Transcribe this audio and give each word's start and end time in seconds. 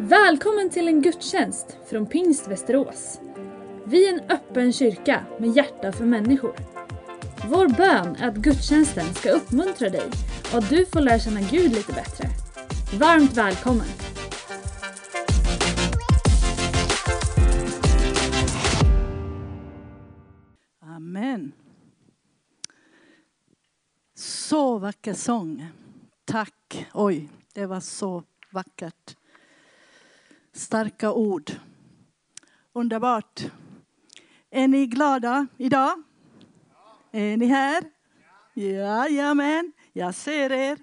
Välkommen 0.00 0.70
till 0.70 0.88
en 0.88 1.02
gudstjänst 1.02 1.76
från 1.86 2.06
Pingst 2.06 2.48
Västerås. 2.48 3.20
Vi 3.84 4.08
är 4.08 4.12
en 4.12 4.30
öppen 4.30 4.72
kyrka 4.72 5.24
med 5.38 5.56
hjärta 5.56 5.92
för 5.92 6.04
människor. 6.04 6.56
Vår 7.48 7.68
bön 7.68 8.16
är 8.16 8.28
att 8.28 8.36
gudstjänsten 8.36 9.14
ska 9.14 9.30
uppmuntra 9.30 9.88
dig 9.88 10.10
och 10.52 10.58
att 10.58 10.70
du 10.70 10.86
får 10.86 11.00
lära 11.00 11.18
känna 11.18 11.40
Gud 11.40 11.72
lite 11.72 11.92
bättre. 11.92 12.28
Varmt 12.98 13.36
välkommen! 13.36 13.86
Amen. 20.80 21.52
Så 24.14 24.78
vacker 24.78 25.14
sång. 25.14 25.66
Tack. 26.24 26.88
Oj, 26.94 27.28
det 27.54 27.66
var 27.66 27.80
så 27.80 28.22
vackert. 28.52 29.17
Starka 30.58 31.12
ord. 31.12 31.52
Underbart. 32.72 33.40
Är 34.50 34.68
ni 34.68 34.86
glada 34.86 35.46
idag? 35.56 36.02
Är 37.12 37.36
ni 37.36 37.46
här? 37.46 37.84
Jajamän, 38.54 39.72
jag 39.92 40.14
ser 40.14 40.52
er. 40.52 40.78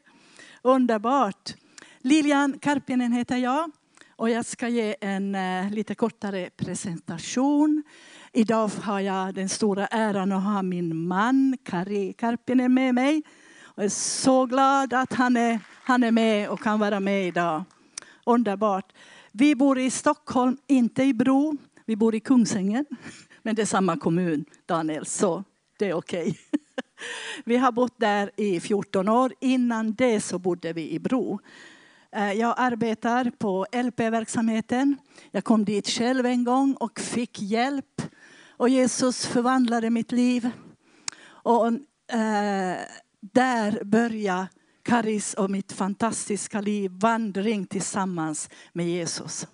Underbart. 0.62 1.56
Lilian 2.00 2.60
Karpinen 2.60 3.12
heter 3.12 3.38
jag 3.38 3.72
och 4.16 4.30
jag 4.30 4.46
ska 4.46 4.68
ge 4.68 4.96
en 5.02 5.36
uh, 5.36 5.72
lite 5.72 5.96
kortare 5.96 6.50
presentation. 6.58 7.84
Idag 8.34 8.68
har 8.68 9.00
jag 9.00 9.34
den 9.34 9.50
stora 9.50 9.88
äran 9.88 10.32
att 10.32 10.44
ha 10.44 10.62
min 10.62 11.08
man 11.08 11.58
Kari 11.66 12.14
Karpinen 12.14 12.74
med 12.74 12.96
mig. 12.96 13.24
Jag 13.76 13.86
är 13.86 13.90
så 13.90 14.46
glad 14.46 14.94
att 14.94 15.14
han 15.14 15.38
är, 15.38 15.60
han 15.84 16.04
är 16.04 16.12
med 16.12 16.50
och 16.50 16.60
kan 16.60 16.80
vara 16.80 17.00
med 17.00 17.28
idag. 17.28 17.64
Underbart. 18.26 18.94
Vi 19.38 19.56
bor 19.56 19.80
i 19.80 19.90
Stockholm, 19.90 20.58
inte 20.68 21.04
i 21.04 21.14
Bro. 21.14 21.58
Vi 21.86 21.96
bor 21.96 22.16
i 22.16 22.20
Kungsängen. 22.20 22.86
Men 23.44 23.56
det 23.56 23.62
är 23.62 23.66
samma 23.66 23.98
kommun, 23.98 24.46
Daniel, 24.66 25.06
så 25.06 25.44
det 25.80 25.90
är 25.90 25.94
okej. 25.94 26.22
Okay. 26.22 26.36
Vi 27.46 27.58
har 27.58 27.72
bott 27.72 28.00
där 28.00 28.32
i 28.36 28.60
14 28.60 29.10
år. 29.10 29.34
Innan 29.40 29.94
det 29.94 30.22
så 30.22 30.40
bodde 30.40 30.74
vi 30.74 30.92
i 30.92 31.00
Bro. 31.00 31.40
Eh, 32.12 32.34
jag 32.34 32.54
arbetar 32.58 33.32
på 33.38 33.66
LP-verksamheten. 33.72 34.98
Jag 35.32 35.44
kom 35.44 35.66
dit 35.66 35.90
själv 35.90 36.26
en 36.26 36.44
gång 36.44 36.74
och 36.74 37.00
fick 37.00 37.42
hjälp. 37.42 38.02
Och 38.50 38.70
Jesus 38.70 39.26
förvandlade 39.26 39.90
mitt 39.90 40.12
liv. 40.12 40.50
Och 41.26 41.68
eh, 41.68 42.78
där 43.20 43.84
började 43.84 44.48
Karis 44.86 45.34
och 45.34 45.52
mitt 45.52 45.72
fantastiska 45.72 46.62
liv 46.62 46.92
vandring 46.92 47.66
tillsammans 47.66 48.50
med 48.74 48.90
Jesus. 48.90 49.48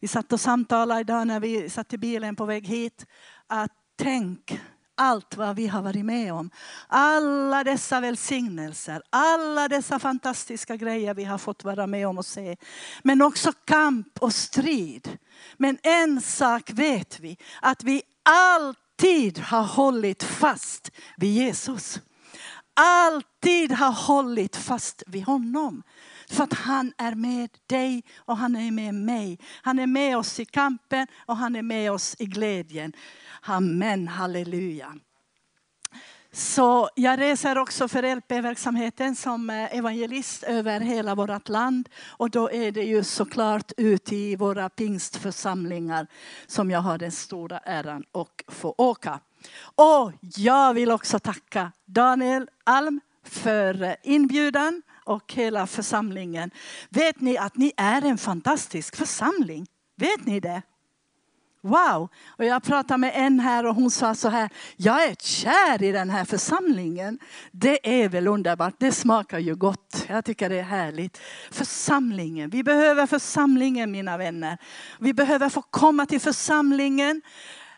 Vi 0.00 0.08
satt 0.08 0.32
och 0.32 0.40
samtalade 0.40 1.00
idag 1.00 1.26
när 1.26 1.40
vi 1.40 1.70
satt 1.70 1.92
i 1.92 1.98
bilen 1.98 2.36
på 2.36 2.44
väg 2.44 2.66
hit. 2.66 3.06
Att 3.46 3.72
tänk 3.96 4.60
allt 4.94 5.36
vad 5.36 5.56
vi 5.56 5.66
har 5.66 5.82
varit 5.82 6.04
med 6.04 6.32
om. 6.32 6.50
Alla 6.88 7.64
dessa 7.64 8.00
välsignelser, 8.00 9.02
alla 9.10 9.68
dessa 9.68 9.98
fantastiska 9.98 10.76
grejer 10.76 11.14
vi 11.14 11.24
har 11.24 11.38
fått 11.38 11.64
vara 11.64 11.86
med 11.86 12.08
om 12.08 12.18
och 12.18 12.26
se. 12.26 12.56
Men 13.02 13.22
också 13.22 13.52
kamp 13.64 14.18
och 14.18 14.34
strid. 14.34 15.18
Men 15.56 15.78
en 15.82 16.20
sak 16.20 16.70
vet 16.70 17.20
vi, 17.20 17.38
att 17.62 17.84
vi 17.84 18.02
alltid 18.22 19.38
har 19.38 19.62
hållit 19.62 20.22
fast 20.22 20.90
vid 21.16 21.34
Jesus. 21.34 22.00
Alltid 22.80 23.72
har 23.72 23.92
hållit 23.92 24.56
fast 24.56 25.02
vid 25.06 25.24
honom. 25.24 25.82
För 26.30 26.44
att 26.44 26.52
han 26.52 26.92
är 26.98 27.14
med 27.14 27.50
dig 27.66 28.04
och 28.16 28.36
han 28.36 28.56
är 28.56 28.70
med 28.70 28.94
mig. 28.94 29.38
Han 29.62 29.78
är 29.78 29.86
med 29.86 30.18
oss 30.18 30.40
i 30.40 30.44
kampen 30.44 31.06
och 31.26 31.36
han 31.36 31.56
är 31.56 31.62
med 31.62 31.92
oss 31.92 32.16
i 32.18 32.26
glädjen. 32.26 32.92
Amen, 33.42 34.08
halleluja. 34.08 34.94
Så 36.32 36.88
jag 36.94 37.20
reser 37.20 37.58
också 37.58 37.88
för 37.88 38.16
LP-verksamheten 38.16 39.16
som 39.16 39.50
eh, 39.50 39.76
evangelist 39.76 40.42
över 40.42 40.80
hela 40.80 41.14
vårt 41.14 41.48
land. 41.48 41.88
Och 42.06 42.30
då 42.30 42.50
är 42.50 42.72
det 42.72 42.82
ju 42.82 43.04
såklart 43.04 43.72
ute 43.76 44.16
i 44.16 44.36
våra 44.36 44.68
pingstförsamlingar 44.68 46.06
som 46.46 46.70
jag 46.70 46.80
har 46.80 46.98
den 46.98 47.12
stora 47.12 47.58
äran 47.58 48.04
att 48.12 48.54
få 48.54 48.74
åka. 48.78 49.20
Och 49.74 50.12
jag 50.20 50.74
vill 50.74 50.90
också 50.90 51.18
tacka 51.18 51.72
Daniel 51.86 52.48
Alm 52.64 53.00
för 53.24 53.96
inbjudan 54.02 54.82
och 55.04 55.32
hela 55.32 55.66
församlingen. 55.66 56.50
Vet 56.88 57.20
ni 57.20 57.38
att 57.38 57.56
ni 57.56 57.72
är 57.76 58.04
en 58.04 58.18
fantastisk 58.18 58.96
församling? 58.96 59.66
Vet 59.96 60.26
ni 60.26 60.40
det? 60.40 60.62
Wow! 61.60 62.08
Och 62.28 62.44
jag 62.44 62.62
pratade 62.62 62.98
med 62.98 63.12
en 63.14 63.40
här 63.40 63.66
och 63.66 63.74
hon 63.74 63.90
sa 63.90 64.14
så 64.14 64.28
här, 64.28 64.50
jag 64.76 65.04
är 65.04 65.14
kär 65.14 65.82
i 65.82 65.92
den 65.92 66.10
här 66.10 66.24
församlingen. 66.24 67.18
Det 67.52 68.02
är 68.02 68.08
väl 68.08 68.26
underbart, 68.26 68.74
det 68.78 68.92
smakar 68.92 69.38
ju 69.38 69.54
gott. 69.54 70.06
Jag 70.08 70.24
tycker 70.24 70.48
det 70.48 70.58
är 70.58 70.62
härligt. 70.62 71.20
Församlingen, 71.50 72.50
vi 72.50 72.62
behöver 72.62 73.06
församlingen 73.06 73.90
mina 73.90 74.16
vänner. 74.16 74.58
Vi 75.00 75.14
behöver 75.14 75.48
få 75.48 75.62
komma 75.62 76.06
till 76.06 76.20
församlingen 76.20 77.22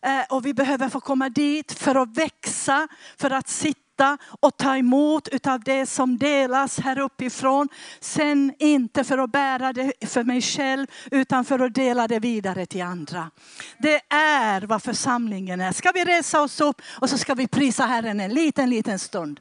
Eh, 0.03 0.37
och 0.37 0.47
vi 0.47 0.55
behöver 0.55 0.89
få 0.89 1.01
komma 1.01 1.29
dit 1.29 1.73
för 1.73 1.95
att 1.95 2.17
växa, 2.17 2.89
för 3.19 3.31
att 3.31 3.49
sitta 3.49 4.19
och 4.41 4.57
ta 4.57 4.77
emot 4.77 5.29
utav 5.29 5.61
det 5.61 5.87
som 5.87 6.19
delas 6.19 6.79
här 6.79 6.99
uppifrån. 6.99 7.69
Sen 8.01 8.53
inte 8.59 9.05
för 9.05 9.19
att 9.19 9.33
bära 9.33 9.73
det 9.73 9.93
för 10.07 10.25
mig 10.25 10.43
själv 10.43 10.87
utan 11.11 11.45
för 11.45 11.59
att 11.59 11.75
dela 11.75 12.09
det 12.09 12.19
vidare 12.19 12.67
till 12.67 12.83
andra. 12.83 13.31
Det 13.79 14.01
är 14.15 14.61
vad 14.61 14.83
församlingen 14.83 15.61
är. 15.61 15.73
Ska 15.73 15.93
vi 15.93 16.05
resa 16.05 16.41
oss 16.41 16.61
upp 16.61 16.83
och 17.01 17.11
så 17.11 17.19
ska 17.19 17.35
vi 17.35 17.49
prisa 17.49 17.87
Herren 17.87 18.21
en 18.21 18.35
liten, 18.35 18.71
liten 18.71 18.99
stund. 18.99 19.41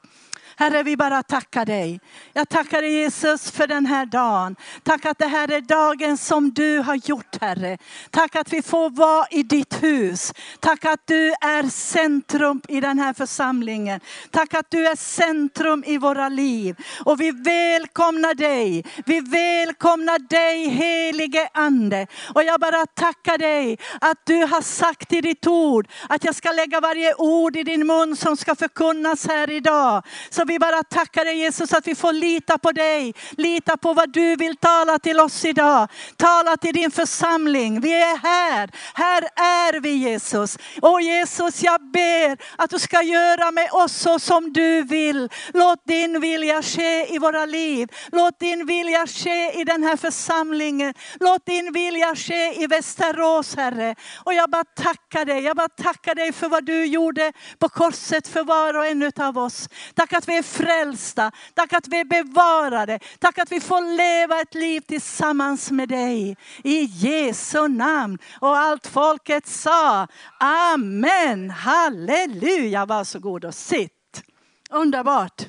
Herre, 0.59 0.83
vi 0.83 0.97
bara 0.97 1.23
tackar 1.23 1.65
dig. 1.65 1.99
Jag 2.33 2.49
tackar 2.49 2.81
dig 2.81 2.93
Jesus 2.93 3.51
för 3.51 3.67
den 3.67 3.85
här 3.85 4.05
dagen. 4.05 4.55
Tack 4.83 5.05
att 5.05 5.17
det 5.17 5.25
här 5.25 5.51
är 5.51 5.61
dagen 5.61 6.17
som 6.17 6.51
du 6.51 6.79
har 6.79 6.95
gjort 6.95 7.41
Herre. 7.41 7.77
Tack 8.09 8.35
att 8.35 8.53
vi 8.53 8.61
får 8.61 8.89
vara 8.89 9.27
i 9.31 9.43
ditt 9.43 9.83
hus. 9.83 10.33
Tack 10.59 10.85
att 10.85 10.99
du 11.05 11.29
är 11.41 11.69
centrum 11.69 12.61
i 12.67 12.81
den 12.81 12.99
här 12.99 13.13
församlingen. 13.13 13.99
Tack 14.31 14.53
att 14.53 14.65
du 14.69 14.87
är 14.87 14.95
centrum 14.95 15.83
i 15.87 15.97
våra 15.97 16.29
liv. 16.29 16.75
Och 17.05 17.21
vi 17.21 17.31
välkomnar 17.31 18.33
dig. 18.33 18.85
Vi 19.05 19.19
välkomnar 19.19 20.19
dig 20.19 20.69
helige 20.69 21.49
ande. 21.53 22.07
Och 22.33 22.43
jag 22.43 22.59
bara 22.59 22.85
tackar 22.85 23.37
dig 23.37 23.77
att 24.01 24.25
du 24.25 24.35
har 24.35 24.61
sagt 24.61 25.13
i 25.13 25.21
ditt 25.21 25.47
ord 25.47 25.87
att 26.09 26.23
jag 26.23 26.35
ska 26.35 26.51
lägga 26.51 26.79
varje 26.79 27.13
ord 27.15 27.55
i 27.55 27.63
din 27.63 27.87
mun 27.87 28.15
som 28.15 28.37
ska 28.37 28.55
förkunnas 28.55 29.27
här 29.27 29.49
idag. 29.49 30.03
Så 30.29 30.48
vi 30.49 30.59
bara 30.59 30.83
tackar 30.83 31.25
dig 31.25 31.37
Jesus 31.37 31.73
att 31.73 31.87
vi 31.87 31.95
får 31.95 32.13
lita 32.13 32.57
på 32.57 32.71
dig. 32.71 33.13
Lita 33.31 33.77
på 33.77 33.93
vad 33.93 34.13
du 34.13 34.35
vill 34.35 34.57
tala 34.57 34.99
till 34.99 35.19
oss 35.19 35.45
idag. 35.45 35.87
Tala 36.17 36.57
till 36.57 36.73
din 36.73 36.91
församling. 36.91 37.81
Vi 37.81 37.93
är 37.93 38.17
här. 38.17 38.69
Här 38.93 39.23
är 39.35 39.79
vi 39.79 39.89
Jesus. 39.89 40.57
Och 40.81 41.01
Jesus 41.01 41.63
jag 41.63 41.91
ber 41.91 42.37
att 42.55 42.69
du 42.69 42.79
ska 42.79 43.01
göra 43.01 43.51
med 43.51 43.69
oss 43.71 43.93
så 43.93 44.19
som 44.19 44.53
du 44.53 44.81
vill. 44.81 45.29
Låt 45.53 45.85
din 45.85 46.19
vilja 46.19 46.61
ske 46.61 47.15
i 47.15 47.17
våra 47.17 47.45
liv. 47.45 47.87
Låt 48.11 48.39
din 48.39 48.65
vilja 48.65 49.07
ske 49.07 49.61
i 49.61 49.63
den 49.63 49.83
här 49.83 49.97
församlingen. 49.97 50.93
Låt 51.19 51.45
din 51.45 51.73
vilja 51.73 52.15
ske 52.15 52.63
i 52.63 52.67
Västerås 52.67 53.55
Herre. 53.55 53.95
Och 54.23 54.33
jag 54.33 54.49
bara 54.49 54.63
tackar 54.63 55.25
dig. 55.25 55.39
Jag 55.43 55.57
bara 55.57 55.69
tackar 55.69 56.15
dig 56.15 56.33
för 56.33 56.49
vad 56.49 56.65
du 56.65 56.85
gjorde 56.85 57.33
på 57.59 57.69
korset 57.69 58.27
för 58.27 58.43
var 58.43 58.77
och 58.77 58.85
en 58.85 59.11
av 59.19 59.37
oss. 59.37 59.69
Tack 59.95 60.13
att 60.13 60.27
vi 60.27 60.38
är 60.39 60.43
frälsta. 60.43 61.31
Tack 61.53 61.73
att 61.73 61.87
vi 61.87 61.99
är 61.99 62.05
bevarade. 62.05 62.99
Tack 63.19 63.37
att 63.37 63.51
vi 63.51 63.59
får 63.59 63.97
leva 63.97 64.41
ett 64.41 64.55
liv 64.55 64.81
tillsammans 64.81 65.71
med 65.71 65.89
dig. 65.89 66.37
I 66.63 66.83
Jesu 66.83 67.67
namn. 67.67 68.17
Och 68.39 68.57
allt 68.57 68.87
folket 68.87 69.47
sa 69.47 70.07
Amen. 70.39 71.49
Halleluja. 71.49 72.85
Varsågod 72.85 73.45
och 73.45 73.55
sitt. 73.55 74.23
Underbart. 74.69 75.45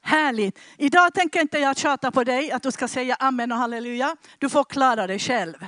Härligt. 0.00 0.58
Idag 0.76 1.14
tänker 1.14 1.40
inte 1.40 1.58
jag 1.58 1.76
tjata 1.76 2.10
på 2.10 2.24
dig 2.24 2.50
att 2.50 2.62
du 2.62 2.70
ska 2.72 2.88
säga 2.88 3.16
amen 3.18 3.52
och 3.52 3.58
halleluja. 3.58 4.16
Du 4.38 4.48
får 4.48 4.64
klara 4.64 5.06
dig 5.06 5.18
själv. 5.18 5.66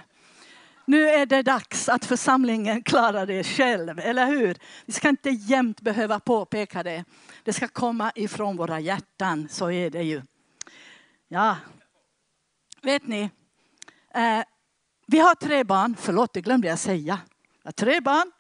Nu 0.87 1.09
är 1.09 1.27
det 1.27 1.43
dags 1.43 1.89
att 1.89 2.05
församlingen 2.05 2.83
klarar 2.83 3.27
det 3.27 3.45
själv, 3.45 3.99
eller 3.99 4.27
hur? 4.27 4.57
Vi 4.87 4.93
ska 4.93 5.09
inte 5.09 5.31
jämt 5.31 5.81
behöva 5.81 6.21
påpeka 6.21 6.83
det. 6.83 7.05
Det 7.43 7.53
ska 7.53 7.69
komma 7.69 8.13
ifrån 8.15 8.57
våra 8.57 8.81
hjärtan, 8.81 9.49
så 9.51 9.71
är 9.71 9.91
det 9.91 10.03
ju. 10.03 10.23
Ja, 11.29 11.57
vet 12.83 13.07
ni? 13.07 13.31
Eh, 14.15 14.45
vi 15.07 15.19
har 15.19 15.35
tre 15.35 15.65
barn, 15.65 15.97
förlåt 15.99 16.33
det 16.33 16.41
glömde 16.41 16.69
jag 16.69 16.79
säga. 16.79 17.21
Jag 17.63 17.69
har 17.69 17.73
tre 17.73 18.01
barn, 18.01 18.33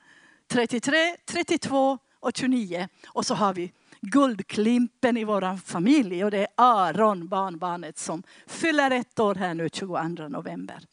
33, 0.48 1.16
32 1.24 1.98
och 2.20 2.36
29. 2.36 2.88
Och 3.08 3.26
så 3.26 3.34
har 3.34 3.54
vi 3.54 3.72
guldklimpen 4.00 5.16
i 5.16 5.24
vår 5.24 5.56
familj 5.56 6.24
och 6.24 6.30
det 6.30 6.38
är 6.38 6.48
Aron, 6.56 7.28
barnbarnet, 7.28 7.98
som 7.98 8.22
fyller 8.46 8.90
ett 8.90 9.20
år 9.20 9.34
här 9.34 9.54
nu 9.54 9.68
22 9.72 10.28
november. 10.28 10.86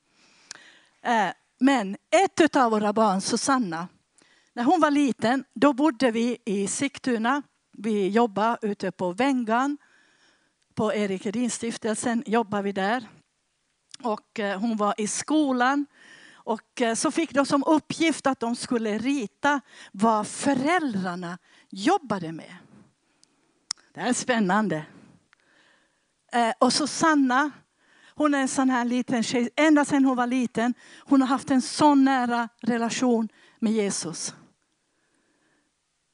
Eh, 1.01 1.29
men 1.61 1.97
ett 2.09 2.55
av 2.55 2.71
våra 2.71 2.93
barn, 2.93 3.21
Susanna, 3.21 3.87
när 4.53 4.63
hon 4.63 4.81
var 4.81 4.91
liten, 4.91 5.43
då 5.53 5.73
bodde 5.73 6.11
vi 6.11 6.37
i 6.45 6.67
Sigtuna. 6.67 7.41
Vi 7.71 8.09
jobbade 8.09 8.57
ute 8.61 8.91
på 8.91 9.11
Vängan. 9.11 9.77
På 10.73 10.93
Erik 10.93 11.25
Edin-stiftelsen 11.25 12.23
jobbade 12.25 12.63
vi 12.63 12.71
där. 12.71 13.07
Och 14.03 14.39
eh, 14.39 14.59
hon 14.59 14.77
var 14.77 14.93
i 14.97 15.07
skolan. 15.07 15.85
Och 16.33 16.81
eh, 16.81 16.95
så 16.95 17.11
fick 17.11 17.33
de 17.33 17.45
som 17.45 17.63
uppgift 17.67 18.27
att 18.27 18.39
de 18.39 18.55
skulle 18.55 18.97
rita 18.97 19.61
vad 19.91 20.27
föräldrarna 20.27 21.37
jobbade 21.69 22.31
med. 22.31 22.55
Det 23.93 23.99
är 23.99 24.13
spännande. 24.13 24.85
Eh, 26.31 26.53
och 26.59 26.73
Susanna, 26.73 27.51
hon 28.15 28.33
är 28.33 28.39
en 28.39 28.47
sån 28.47 28.69
här 28.69 28.85
liten 28.85 29.23
tjej. 29.23 29.49
Ända 29.55 29.85
sedan 29.85 30.05
hon 30.05 30.17
var 30.17 30.27
liten, 30.27 30.73
hon 30.99 31.21
har 31.21 31.27
haft 31.27 31.51
en 31.51 31.61
sån 31.61 32.03
nära 32.03 32.49
relation 32.61 33.29
med 33.59 33.73
Jesus. 33.73 34.35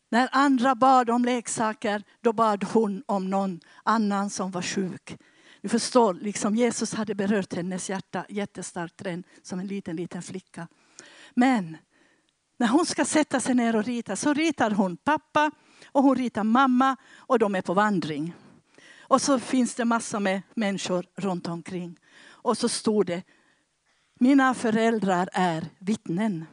När 0.10 0.30
andra 0.32 0.76
bad 0.76 1.10
om 1.10 1.26
leksaker, 1.26 2.04
då 2.22 2.34
bad 2.34 2.64
hon 2.64 3.04
om 3.06 3.30
någon 3.30 3.60
annan 3.84 4.30
som 4.30 4.52
var 4.52 4.62
sjuk. 4.62 5.18
Du 5.62 5.70
förstår, 5.70 6.14
liksom 6.14 6.56
Jesus 6.56 6.94
hade 6.94 7.16
berört 7.16 7.54
hennes 7.54 7.90
hjärta 7.90 8.26
jättestarkt 8.30 9.02
redan 9.02 9.24
som 9.42 9.60
en 9.60 9.68
liten, 9.68 9.96
liten 9.96 10.22
flicka. 10.22 10.68
Men 11.34 11.78
när 12.58 12.68
hon 12.68 12.86
ska 12.86 13.06
sätta 13.06 13.40
sig 13.40 13.56
ner 13.56 13.76
och 13.76 13.84
rita 13.84 14.16
så 14.16 14.34
ritar 14.34 14.72
hon 14.72 14.98
pappa 14.98 15.52
och 15.86 16.04
hon 16.04 16.16
ritar 16.16 16.44
mamma 16.44 16.96
och 17.16 17.40
de 17.40 17.56
är 17.56 17.62
på 17.62 17.74
vandring. 17.74 18.34
Och 19.10 19.22
så 19.22 19.40
finns 19.40 19.76
det 19.76 19.86
massor 19.86 20.20
med 20.20 20.42
människor 20.54 21.06
runt 21.16 21.48
omkring. 21.48 22.00
Och 22.26 22.58
så 22.58 22.70
stod 22.70 23.06
det, 23.06 23.24
mina 24.20 24.54
föräldrar 24.54 25.30
är 25.34 25.66
vittnen. 25.80 26.46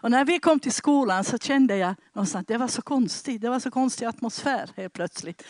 Och 0.00 0.10
när 0.10 0.24
vi 0.24 0.38
kom 0.38 0.60
till 0.60 0.72
skolan 0.72 1.24
så 1.24 1.38
kände 1.38 1.76
jag 1.76 1.94
någonstans 2.12 2.42
att 2.42 2.48
det 2.48 2.58
var 2.58 2.68
så 2.68 2.82
konstigt. 2.82 3.40
Det 3.42 3.48
var 3.48 3.60
så 3.60 3.70
konstig 3.70 4.06
atmosfär 4.06 4.70
helt 4.76 4.92
plötsligt. 4.92 5.42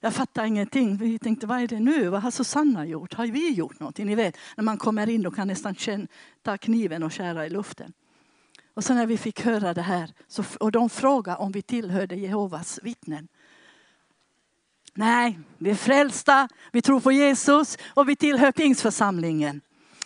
Jag 0.00 0.14
fattade 0.14 0.48
ingenting. 0.48 0.96
Vi 0.96 1.18
tänkte, 1.18 1.46
vad 1.46 1.60
är 1.60 1.68
det 1.68 1.80
nu? 1.80 2.08
Vad 2.08 2.22
har 2.22 2.30
Susanna 2.30 2.86
gjort? 2.86 3.14
Har 3.14 3.26
vi 3.26 3.52
gjort 3.52 3.80
någonting? 3.80 4.06
Ni 4.06 4.14
vet, 4.14 4.36
när 4.56 4.64
man 4.64 4.78
kommer 4.78 5.08
in 5.08 5.26
och 5.26 5.36
kan 5.36 5.48
nästan 5.48 5.74
känna, 5.74 6.06
ta 6.42 6.58
kniven 6.58 7.02
och 7.02 7.14
skära 7.14 7.46
i 7.46 7.50
luften. 7.50 7.92
Och 8.74 8.84
så 8.84 8.94
när 8.94 9.06
vi 9.06 9.18
fick 9.18 9.40
höra 9.40 9.74
det 9.74 9.82
här, 9.82 10.12
så, 10.28 10.44
och 10.60 10.72
de 10.72 10.90
frågade 10.90 11.38
om 11.38 11.52
vi 11.52 11.62
tillhörde 11.62 12.14
Jehovas 12.16 12.80
vittnen. 12.82 13.28
Nej, 14.98 15.38
vi 15.58 15.70
är 15.70 15.74
frälsta, 15.74 16.48
vi 16.72 16.82
tror 16.82 17.00
på 17.00 17.12
Jesus 17.12 17.78
och 17.94 18.08
vi 18.08 18.16
tillhör 18.16 18.52
Pingsförsamlingen. 18.52 19.60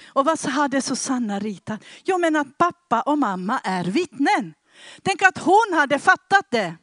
Och 0.09 0.25
vad 0.25 0.41
hade 0.41 0.83
Susanna 0.83 1.39
ritat? 1.39 1.81
Jo 2.05 2.19
men 2.19 2.37
att 2.37 2.59
pappa 2.59 3.01
och 3.01 3.19
mamma 3.19 3.61
är 3.65 3.85
vittnen. 3.85 4.55
Tänk 5.03 5.23
att 5.23 5.39
hon 5.39 5.73
hade 5.75 5.99
fattat 5.99 6.47
det. 6.51 6.75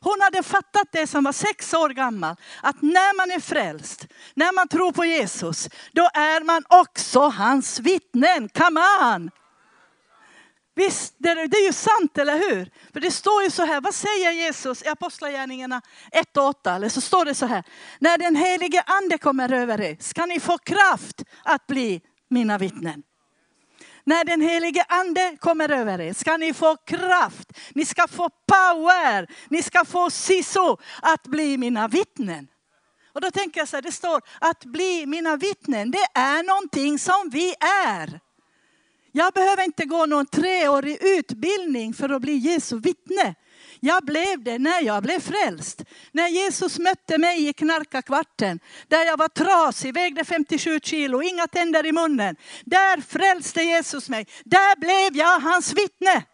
Hon 0.00 0.20
hade 0.20 0.42
fattat 0.42 0.88
det 0.92 1.06
som 1.06 1.24
var 1.24 1.32
sex 1.32 1.74
år 1.74 1.88
gammal. 1.88 2.36
Att 2.62 2.82
när 2.82 3.16
man 3.16 3.30
är 3.30 3.40
frälst, 3.40 4.06
när 4.34 4.54
man 4.54 4.68
tror 4.68 4.92
på 4.92 5.04
Jesus, 5.04 5.68
då 5.92 6.02
är 6.14 6.44
man 6.44 6.64
också 6.68 7.20
hans 7.20 7.80
vittnen. 7.80 8.48
Come 8.48 8.80
on! 9.02 9.30
Visst, 10.84 11.14
det 11.18 11.28
är 11.30 11.66
ju 11.66 11.72
sant, 11.72 12.18
eller 12.18 12.38
hur? 12.38 12.70
För 12.92 13.00
det 13.00 13.10
står 13.10 13.42
ju 13.42 13.50
så 13.50 13.64
här, 13.64 13.80
vad 13.80 13.94
säger 13.94 14.30
Jesus 14.30 14.82
i 14.82 14.88
Apostlagärningarna 14.88 15.82
1 16.12 16.36
och 16.36 16.44
8? 16.44 16.74
Eller 16.74 16.88
så 16.88 17.00
står 17.00 17.24
det 17.24 17.34
så 17.34 17.46
här, 17.46 17.64
när 17.98 18.18
den 18.18 18.36
helige 18.36 18.82
ande 18.86 19.18
kommer 19.18 19.52
över 19.52 19.80
er 19.80 19.96
ska 20.00 20.26
ni 20.26 20.40
få 20.40 20.58
kraft 20.58 21.22
att 21.44 21.66
bli 21.66 22.00
mina 22.30 22.58
vittnen. 22.58 23.02
När 24.04 24.24
den 24.24 24.40
helige 24.40 24.84
ande 24.88 25.36
kommer 25.40 25.68
över 25.68 26.00
er 26.00 26.12
ska 26.12 26.36
ni 26.36 26.54
få 26.54 26.76
kraft, 26.76 27.52
ni 27.74 27.84
ska 27.84 28.08
få 28.08 28.30
power, 28.46 29.26
ni 29.48 29.62
ska 29.62 29.84
få 29.84 30.10
siso 30.10 30.76
att 31.02 31.22
bli 31.22 31.58
mina 31.58 31.88
vittnen. 31.88 32.48
Och 33.12 33.20
då 33.20 33.30
tänker 33.30 33.60
jag 33.60 33.68
så 33.68 33.76
här, 33.76 33.82
det 33.82 33.92
står 33.92 34.20
att 34.40 34.64
bli 34.64 35.06
mina 35.06 35.36
vittnen, 35.36 35.90
det 35.90 36.06
är 36.14 36.42
någonting 36.42 36.98
som 36.98 37.30
vi 37.32 37.54
är. 37.86 38.20
Jag 39.12 39.32
behöver 39.32 39.64
inte 39.64 39.84
gå 39.84 40.06
någon 40.06 40.26
treårig 40.26 40.98
utbildning 41.00 41.94
för 41.94 42.08
att 42.08 42.22
bli 42.22 42.32
Jesu 42.36 42.78
vittne. 42.78 43.34
Jag 43.80 44.04
blev 44.04 44.42
det 44.42 44.58
när 44.58 44.82
jag 44.82 45.02
blev 45.02 45.20
frälst. 45.20 45.84
När 46.12 46.28
Jesus 46.28 46.78
mötte 46.78 47.18
mig 47.18 47.48
i 47.48 47.52
knarkarkvarten, 47.52 48.60
där 48.88 49.04
jag 49.04 49.16
var 49.16 49.28
trasig, 49.28 49.94
vägde 49.94 50.24
57 50.24 50.80
kilo, 50.80 51.22
inga 51.22 51.46
tänder 51.46 51.86
i 51.86 51.92
munnen. 51.92 52.36
Där 52.64 53.00
frälste 53.00 53.62
Jesus 53.62 54.08
mig. 54.08 54.26
Där 54.44 54.80
blev 54.80 55.16
jag 55.18 55.40
hans 55.40 55.72
vittne. 55.72 56.24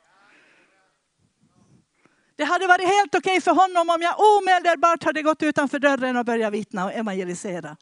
Det 2.37 2.45
hade 2.45 2.67
varit 2.67 2.89
helt 2.89 3.15
okej 3.15 3.19
okay 3.19 3.41
för 3.41 3.51
honom 3.51 3.91
om 3.91 4.03
jag 4.03 4.15
omedelbart 4.19 5.05
hade 5.05 5.23
gått 5.23 5.43
utanför 5.43 5.79
dörren 5.79 6.17
och 6.17 6.25
börjat 6.25 6.53
vittna 6.53 6.85
och 6.85 6.93
evangelisera. 6.93 7.77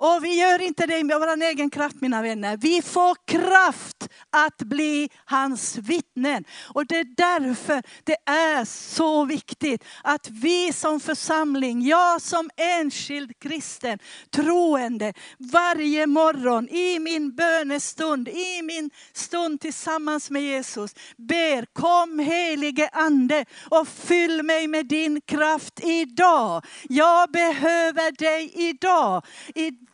Och 0.00 0.24
vi 0.24 0.40
gör 0.40 0.62
inte 0.62 0.86
det 0.86 1.04
med 1.04 1.18
vår 1.18 1.42
egen 1.42 1.70
kraft 1.70 2.00
mina 2.00 2.22
vänner. 2.22 2.56
Vi 2.56 2.82
får 2.82 3.16
kraft 3.26 4.08
att 4.30 4.58
bli 4.58 5.10
hans 5.24 5.76
vittnen. 5.76 6.44
Och 6.74 6.86
det 6.86 6.98
är 6.98 7.06
därför 7.16 7.82
det 8.04 8.16
är 8.26 8.64
så 8.64 9.24
viktigt 9.24 9.84
att 10.02 10.30
vi 10.30 10.72
som 10.72 11.00
församling, 11.00 11.82
jag 11.82 12.22
som 12.22 12.50
enskild 12.56 13.32
kristen, 13.38 13.98
troende, 14.30 15.12
varje 15.52 16.06
morgon 16.06 16.68
i 16.68 16.98
min 16.98 17.34
bönestund, 17.34 18.28
i 18.28 18.62
min 18.62 18.90
stund 19.12 19.60
tillsammans 19.60 20.30
med 20.30 20.42
Jesus, 20.42 20.94
ber 21.16 21.66
kom 21.72 22.18
helige 22.18 22.88
ande 22.92 23.44
och 23.70 23.88
fyll 23.88 24.42
mig 24.42 24.68
med 24.68 24.86
din 24.86 25.20
kraft 25.20 25.80
idag. 25.84 26.64
Jag 26.88 27.30
behöver 27.30 28.12
dig 28.18 28.52
idag 28.54 28.68
idag 28.78 29.87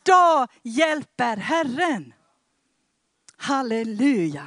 hjälper 0.62 1.37
Herren. 1.37 2.15
Halleluja. 3.37 4.47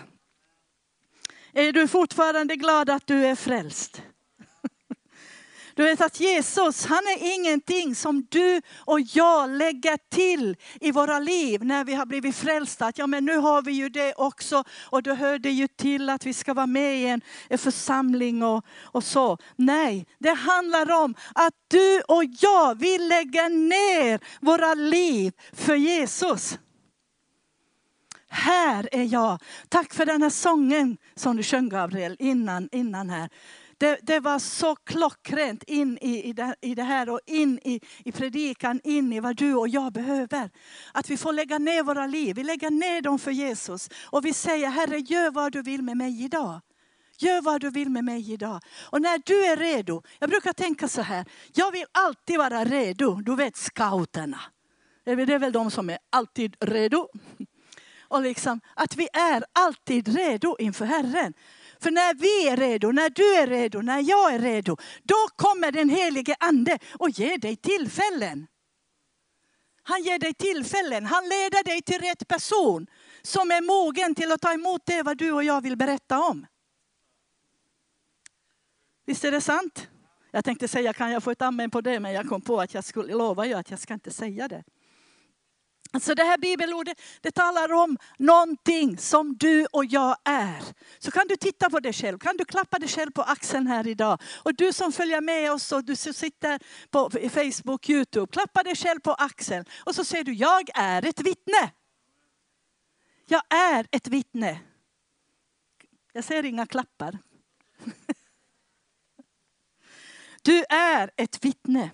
Är 1.53 1.71
du 1.71 1.87
fortfarande 1.87 2.55
glad 2.55 2.89
att 2.89 3.07
du 3.07 3.25
är 3.25 3.35
frälst? 3.35 4.01
Du 5.77 5.83
vet 5.83 6.01
att 6.01 6.19
Jesus, 6.19 6.85
han 6.85 6.97
är 6.97 7.35
ingenting 7.35 7.95
som 7.95 8.27
du 8.29 8.61
och 8.77 8.99
jag 8.99 9.49
lägger 9.49 9.97
till 10.09 10.55
i 10.81 10.91
våra 10.91 11.19
liv 11.19 11.63
när 11.63 11.83
vi 11.83 11.93
har 11.93 12.05
blivit 12.05 12.35
frälsta. 12.35 12.85
Att 12.85 12.97
ja 12.97 13.07
men 13.07 13.25
nu 13.25 13.37
har 13.37 13.61
vi 13.61 13.71
ju 13.71 13.89
det 13.89 14.13
också 14.13 14.63
och 14.83 15.03
då 15.03 15.13
hör 15.13 15.39
det 15.39 15.51
ju 15.51 15.67
till 15.67 16.09
att 16.09 16.25
vi 16.25 16.33
ska 16.33 16.53
vara 16.53 16.67
med 16.67 16.97
i 16.97 17.05
en, 17.05 17.21
en 17.49 17.57
församling 17.57 18.43
och, 18.43 18.65
och 18.81 19.03
så. 19.03 19.37
Nej, 19.55 20.07
det 20.19 20.33
handlar 20.33 21.03
om 21.03 21.15
att 21.35 21.53
du 21.67 22.01
och 22.07 22.23
jag, 22.39 22.79
vi 22.79 22.97
lägger 22.97 23.49
ner 23.49 24.19
våra 24.45 24.73
liv 24.73 25.33
för 25.53 25.75
Jesus. 25.75 26.59
Här 28.29 28.89
är 28.91 29.03
jag. 29.03 29.41
Tack 29.69 29.93
för 29.93 30.05
den 30.05 30.21
här 30.21 30.29
sången 30.29 30.97
som 31.15 31.37
du 31.37 31.43
sjöng 31.43 31.69
Gabriel 31.69 32.15
innan, 32.19 32.69
innan 32.71 33.09
här. 33.09 33.29
Det, 33.77 33.99
det, 34.01 34.19
var 34.19 34.39
så 34.39 34.75
klockrent 34.75 35.63
in 35.63 35.97
i, 36.01 36.29
i, 36.29 36.33
det, 36.33 36.55
i 36.61 36.75
det 36.75 36.83
här 36.83 37.09
och 37.09 37.19
in 37.25 37.59
i, 37.63 37.81
i 38.05 38.11
predikan, 38.11 38.81
in 38.83 39.13
i 39.13 39.19
vad 39.19 39.35
du 39.35 39.55
och 39.55 39.67
jag 39.67 39.93
behöver. 39.93 40.49
Att 40.93 41.09
vi 41.09 41.17
får 41.17 41.33
lägga 41.33 41.57
ner 41.57 41.83
våra 41.83 42.07
liv, 42.07 42.35
vi 42.35 42.43
lägger 42.43 42.69
ner 42.69 43.01
dem 43.01 43.19
för 43.19 43.31
Jesus. 43.31 43.89
Och 44.05 44.25
vi 44.25 44.33
säger, 44.33 44.69
Herre 44.69 44.97
gör 44.99 45.31
vad 45.31 45.51
du 45.51 45.61
vill 45.61 45.81
med 45.81 45.97
mig 45.97 46.23
idag. 46.23 46.61
Gör 47.19 47.41
vad 47.41 47.61
du 47.61 47.69
vill 47.69 47.89
med 47.89 48.03
mig 48.03 48.31
idag. 48.33 48.59
Och 48.89 49.01
när 49.01 49.21
du 49.25 49.45
är 49.45 49.57
redo, 49.57 50.03
jag 50.19 50.29
brukar 50.29 50.53
tänka 50.53 50.87
så 50.87 51.01
här, 51.01 51.25
jag 51.53 51.71
vill 51.71 51.85
alltid 51.91 52.37
vara 52.37 52.65
redo. 52.65 53.15
Du 53.15 53.35
vet 53.35 53.57
scouterna. 53.57 54.41
Det 55.03 55.11
är 55.11 55.39
väl 55.39 55.51
de 55.51 55.71
som 55.71 55.89
är 55.89 55.97
alltid 56.09 56.55
redo. 56.59 57.07
Och 58.09 58.21
liksom, 58.21 58.61
att 58.73 58.95
vi 58.95 59.07
är 59.13 59.43
alltid 59.53 60.07
redo 60.07 60.55
inför 60.59 60.85
Herren. 60.85 61.33
För 61.79 61.91
när 61.91 62.13
vi 62.13 62.47
är 62.47 62.57
redo, 62.57 62.91
när 62.91 63.09
du 63.09 63.35
är 63.35 63.47
redo, 63.47 63.81
när 63.81 64.09
jag 64.09 64.33
är 64.33 64.39
redo, 64.39 64.77
då 65.03 65.15
kommer 65.35 65.71
den 65.71 65.89
helige 65.89 66.35
ande 66.39 66.79
och 66.99 67.09
ger 67.09 67.37
dig 67.37 67.55
tillfällen. 67.55 68.47
Han 69.83 70.03
ger 70.03 70.19
dig 70.19 70.33
tillfällen, 70.33 71.05
han 71.05 71.23
leder 71.23 71.63
dig 71.63 71.81
till 71.81 71.99
rätt 71.99 72.27
person 72.27 72.87
som 73.21 73.51
är 73.51 73.61
mogen 73.61 74.15
till 74.15 74.31
att 74.31 74.41
ta 74.41 74.53
emot 74.53 74.81
det 74.85 75.03
vad 75.03 75.17
du 75.17 75.31
och 75.31 75.43
jag 75.43 75.61
vill 75.61 75.77
berätta 75.77 76.19
om. 76.19 76.45
Visst 79.05 79.23
är 79.23 79.31
det 79.31 79.41
sant? 79.41 79.87
Jag 80.31 80.45
tänkte 80.45 80.67
säga, 80.67 80.93
kan 80.93 81.11
jag 81.11 81.23
få 81.23 81.31
ett 81.31 81.41
amen 81.41 81.71
på 81.71 81.81
det? 81.81 81.99
Men 81.99 82.13
jag 82.13 82.29
kom 82.29 82.41
på 82.41 82.61
att 82.61 82.73
jag 82.73 82.83
skulle 82.83 83.13
lova 83.13 83.45
ju 83.45 83.53
att 83.53 83.71
jag 83.71 83.79
ska 83.79 83.93
inte 83.93 84.11
säga 84.11 84.47
det. 84.47 84.63
Så 86.01 86.13
det 86.13 86.23
här 86.23 86.37
bibelordet 86.37 87.01
det 87.21 87.31
talar 87.31 87.73
om 87.73 87.97
någonting 88.17 88.97
som 88.97 89.37
du 89.37 89.65
och 89.65 89.85
jag 89.85 90.17
är. 90.23 90.63
Så 90.99 91.11
kan 91.11 91.27
du 91.27 91.35
titta 91.35 91.69
på 91.69 91.79
dig 91.79 91.93
själv, 91.93 92.17
kan 92.17 92.37
du 92.37 92.45
klappa 92.45 92.79
dig 92.79 92.89
själv 92.89 93.11
på 93.11 93.21
axeln 93.21 93.67
här 93.67 93.87
idag. 93.87 94.21
Och 94.43 94.55
du 94.55 94.73
som 94.73 94.91
följer 94.91 95.21
med 95.21 95.51
oss 95.51 95.71
och 95.71 95.83
du 95.83 95.95
som 95.95 96.13
sitter 96.13 96.59
på 96.89 97.09
Facebook, 97.09 97.89
Youtube, 97.89 98.31
klappa 98.31 98.63
dig 98.63 98.75
själv 98.75 98.99
på 98.99 99.13
axeln. 99.13 99.65
Och 99.85 99.95
så 99.95 100.03
säger 100.03 100.23
du, 100.23 100.33
jag 100.33 100.69
är 100.73 101.05
ett 101.05 101.21
vittne. 101.21 101.71
Jag 103.25 103.41
är 103.49 103.87
ett 103.91 104.07
vittne. 104.07 104.59
Jag 106.13 106.23
ser 106.23 106.45
inga 106.45 106.65
klappar. 106.65 107.17
Du 110.41 110.63
är 110.69 111.11
ett 111.15 111.45
vittne. 111.45 111.89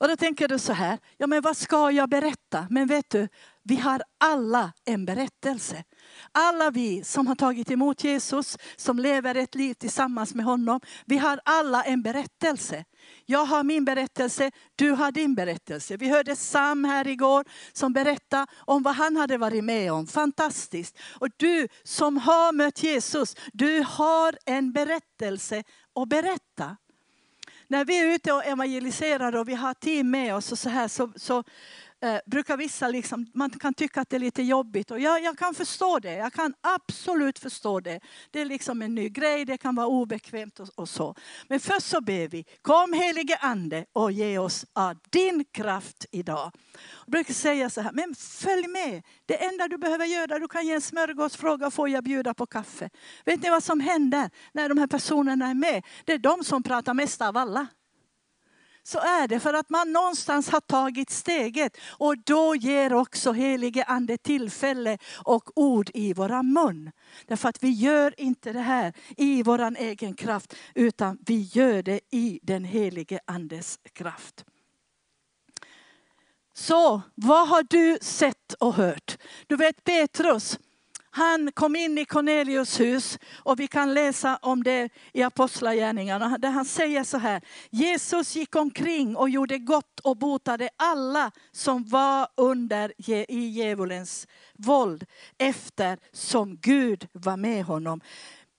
Och 0.00 0.08
då 0.08 0.16
tänker 0.16 0.48
du 0.48 0.58
så 0.58 0.72
här, 0.72 0.98
ja 1.16 1.26
men 1.26 1.42
vad 1.42 1.56
ska 1.56 1.90
jag 1.90 2.08
berätta? 2.08 2.66
Men 2.70 2.86
vet 2.86 3.10
du, 3.10 3.28
vi 3.62 3.76
har 3.76 4.02
alla 4.20 4.72
en 4.84 5.04
berättelse. 5.04 5.84
Alla 6.32 6.70
vi 6.70 7.04
som 7.04 7.26
har 7.26 7.34
tagit 7.34 7.70
emot 7.70 8.04
Jesus, 8.04 8.56
som 8.76 8.98
lever 8.98 9.34
ett 9.34 9.54
liv 9.54 9.74
tillsammans 9.74 10.34
med 10.34 10.44
honom. 10.44 10.80
Vi 11.06 11.18
har 11.18 11.40
alla 11.44 11.82
en 11.82 12.02
berättelse. 12.02 12.84
Jag 13.26 13.44
har 13.44 13.64
min 13.64 13.84
berättelse, 13.84 14.50
du 14.76 14.90
har 14.90 15.12
din 15.12 15.34
berättelse. 15.34 15.96
Vi 15.96 16.08
hörde 16.08 16.36
Sam 16.36 16.84
här 16.84 17.06
igår 17.06 17.44
som 17.72 17.92
berättade 17.92 18.46
om 18.56 18.82
vad 18.82 18.94
han 18.94 19.16
hade 19.16 19.38
varit 19.38 19.64
med 19.64 19.92
om. 19.92 20.06
Fantastiskt. 20.06 20.98
Och 21.18 21.28
du 21.36 21.68
som 21.82 22.16
har 22.16 22.52
mött 22.52 22.82
Jesus, 22.82 23.36
du 23.52 23.84
har 23.88 24.38
en 24.46 24.72
berättelse 24.72 25.64
att 25.94 26.08
berätta 26.08 26.76
när 27.70 27.84
vi 27.84 27.98
är 27.98 28.14
ute 28.14 28.32
och 28.32 28.44
evangeliserar 28.44 29.36
och 29.36 29.48
vi 29.48 29.54
har 29.54 29.74
team 29.74 30.10
med 30.10 30.34
oss 30.34 30.52
och 30.52 30.58
så 30.58 30.68
här 30.68 30.88
så, 30.88 31.12
så 31.16 31.44
eh, 32.02 32.18
brukar 32.26 32.56
vissa 32.56 32.88
liksom, 32.88 33.26
man 33.34 33.50
kan 33.50 33.74
tycka 33.74 34.00
att 34.00 34.10
det 34.10 34.16
är 34.16 34.20
lite 34.20 34.42
jobbigt. 34.42 34.90
Och 34.90 35.00
jag, 35.00 35.22
jag 35.22 35.38
kan 35.38 35.54
förstå 35.54 35.98
det, 35.98 36.14
jag 36.14 36.32
kan 36.32 36.54
absolut 36.60 37.38
förstå 37.38 37.80
det. 37.80 38.00
Det 38.30 38.40
är 38.40 38.44
liksom 38.44 38.82
en 38.82 38.94
ny 38.94 39.08
grej, 39.08 39.44
det 39.44 39.58
kan 39.58 39.74
vara 39.74 39.86
obekvämt 39.86 40.60
och, 40.60 40.68
och 40.74 40.88
så. 40.88 41.14
Men 41.48 41.60
först 41.60 41.86
så 41.86 42.00
ber 42.00 42.28
vi, 42.28 42.44
kom 42.62 42.92
helige 42.92 43.36
ande 43.36 43.84
och 43.92 44.12
ge 44.12 44.38
oss 44.38 44.66
av 44.72 44.96
din 45.10 45.44
kraft 45.52 46.06
idag. 46.10 46.52
Jag 47.06 47.12
brukar 47.12 47.34
säga 47.34 47.70
så 47.70 47.80
här, 47.80 47.92
men 47.92 48.14
följ 48.14 48.68
med. 48.68 49.02
Det 49.26 49.44
enda 49.44 49.68
du 49.68 49.78
behöver 49.78 50.04
göra, 50.04 50.38
du 50.38 50.48
kan 50.48 50.66
ge 50.66 50.74
en 50.74 50.80
smörgåsfråga, 50.80 51.70
får 51.70 51.88
jag 51.88 52.04
bjuda 52.04 52.34
på 52.34 52.46
kaffe? 52.46 52.90
Vet 53.24 53.42
ni 53.42 53.50
vad 53.50 53.64
som 53.64 53.80
händer 53.80 54.30
när 54.52 54.68
de 54.68 54.78
här 54.78 54.86
personerna 54.86 55.46
är 55.46 55.54
med? 55.54 55.82
Det 56.04 56.12
är 56.12 56.18
de 56.18 56.44
som 56.44 56.62
pratar 56.62 56.94
mest 56.94 57.22
av 57.22 57.36
alla 57.36 57.66
så 58.82 58.98
är 58.98 59.28
det 59.28 59.40
för 59.40 59.54
att 59.54 59.70
man 59.70 59.92
någonstans 59.92 60.48
har 60.48 60.60
tagit 60.60 61.10
steget. 61.10 61.76
Och 61.88 62.18
då 62.18 62.54
ger 62.56 62.92
också 62.92 63.32
helige 63.32 63.84
ande 63.84 64.18
tillfälle 64.18 64.98
och 65.24 65.58
ord 65.58 65.90
i 65.94 66.12
våra 66.12 66.42
mun. 66.42 66.90
Därför 67.26 67.48
att 67.48 67.62
vi 67.62 67.70
gör 67.70 68.20
inte 68.20 68.52
det 68.52 68.60
här 68.60 68.92
i 69.16 69.42
vår 69.42 69.76
egen 69.76 70.14
kraft, 70.14 70.54
utan 70.74 71.18
vi 71.26 71.40
gör 71.40 71.82
det 71.82 72.00
i 72.10 72.40
den 72.42 72.64
helige 72.64 73.20
andes 73.26 73.78
kraft. 73.92 74.44
Så 76.54 77.02
vad 77.14 77.48
har 77.48 77.62
du 77.70 77.98
sett 78.02 78.52
och 78.58 78.74
hört? 78.74 79.18
Du 79.46 79.56
vet 79.56 79.84
Petrus, 79.84 80.58
han 81.10 81.52
kom 81.52 81.76
in 81.76 81.98
i 81.98 82.04
Cornelius 82.04 82.80
hus 82.80 83.18
och 83.36 83.60
vi 83.60 83.68
kan 83.68 83.94
läsa 83.94 84.38
om 84.42 84.62
det 84.62 84.88
i 85.12 85.22
Apostlagärningarna 85.22 86.38
där 86.38 86.50
han 86.50 86.64
säger 86.64 87.04
så 87.04 87.18
här. 87.18 87.42
Jesus 87.70 88.36
gick 88.36 88.56
omkring 88.56 89.16
och 89.16 89.30
gjorde 89.30 89.58
gott 89.58 90.00
och 90.00 90.16
botade 90.16 90.68
alla 90.76 91.30
som 91.52 91.84
var 91.84 92.28
under 92.36 92.92
i 93.28 93.38
djävulens 93.38 94.26
våld 94.58 95.04
eftersom 95.38 96.56
Gud 96.60 97.08
var 97.12 97.36
med 97.36 97.64
honom. 97.64 98.00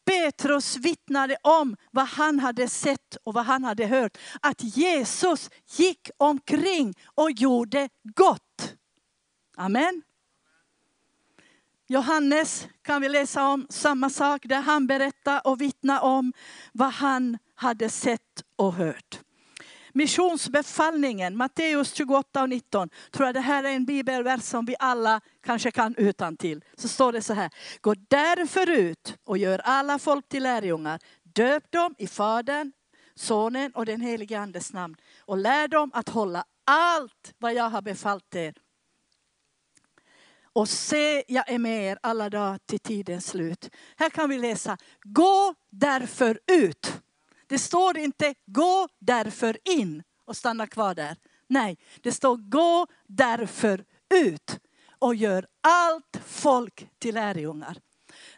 Petrus 0.05 0.77
vittnade 0.77 1.37
om 1.43 1.75
vad 1.91 2.07
han 2.07 2.39
hade 2.39 2.67
sett 2.67 3.17
och 3.23 3.33
vad 3.33 3.45
han 3.45 3.63
hade 3.63 3.85
hört. 3.85 4.17
Att 4.41 4.63
Jesus 4.63 5.49
gick 5.77 6.09
omkring 6.17 6.93
och 7.15 7.31
gjorde 7.31 7.89
gott. 8.15 8.75
Amen. 9.57 10.01
Johannes 11.91 12.67
kan 12.81 13.01
vi 13.01 13.09
läsa 13.09 13.47
om 13.47 13.67
samma 13.69 14.09
sak 14.09 14.41
där 14.45 14.61
han 14.61 14.87
berättar 14.87 15.47
och 15.47 15.61
vittnar 15.61 16.01
om 16.01 16.33
vad 16.71 16.89
han 16.89 17.37
hade 17.55 17.89
sett 17.89 18.43
och 18.55 18.73
hört. 18.73 19.19
Missionsbefallningen, 19.93 21.37
Matteus 21.37 21.93
28 21.93 22.41
och 22.41 22.49
19. 22.49 22.89
Tror 23.11 23.25
jag 23.27 23.35
det 23.35 23.41
här 23.41 23.63
är 23.63 23.69
en 23.69 23.85
bibelvers 23.85 24.41
som 24.41 24.65
vi 24.65 24.75
alla 24.79 25.21
kanske 25.45 25.71
kan 25.71 25.95
utan 25.95 26.37
till. 26.37 26.63
Så 26.77 26.87
står 26.87 27.11
det 27.11 27.21
så 27.21 27.33
här. 27.33 27.49
Gå 27.81 27.95
därför 28.07 28.69
ut 28.69 29.17
och 29.23 29.37
gör 29.37 29.59
alla 29.59 29.99
folk 29.99 30.29
till 30.29 30.43
lärjungar. 30.43 30.99
Döp 31.23 31.71
dem 31.71 31.95
i 31.97 32.07
Fadern, 32.07 32.71
Sonen 33.15 33.71
och 33.71 33.85
den 33.85 34.01
helige 34.01 34.39
Andes 34.39 34.73
namn. 34.73 34.95
Och 35.19 35.37
lär 35.37 35.67
dem 35.67 35.91
att 35.93 36.09
hålla 36.09 36.43
allt 36.65 37.33
vad 37.37 37.53
jag 37.53 37.69
har 37.69 37.81
befallt 37.81 38.35
er. 38.35 38.53
Och 40.53 40.69
se, 40.69 41.23
jag 41.27 41.49
är 41.49 41.59
med 41.59 41.91
er 41.91 41.99
alla 42.03 42.29
dagar 42.29 42.59
till 42.65 42.79
tidens 42.79 43.27
slut. 43.27 43.69
Här 43.97 44.09
kan 44.09 44.29
vi 44.29 44.37
läsa, 44.37 44.77
gå 45.03 45.55
därför 45.69 46.39
ut. 46.51 46.93
Det 47.47 47.59
står 47.59 47.97
inte 47.97 48.35
gå 48.45 48.87
därför 48.99 49.57
in 49.63 50.03
och 50.25 50.37
stanna 50.37 50.67
kvar 50.67 50.95
där. 50.95 51.17
Nej, 51.47 51.77
det 52.01 52.11
står 52.11 52.37
gå 52.37 52.87
därför 53.07 53.85
ut 54.13 54.59
och 54.99 55.15
gör 55.15 55.47
allt 55.61 56.19
folk 56.25 56.87
till 56.99 57.15
lärjungar. 57.15 57.77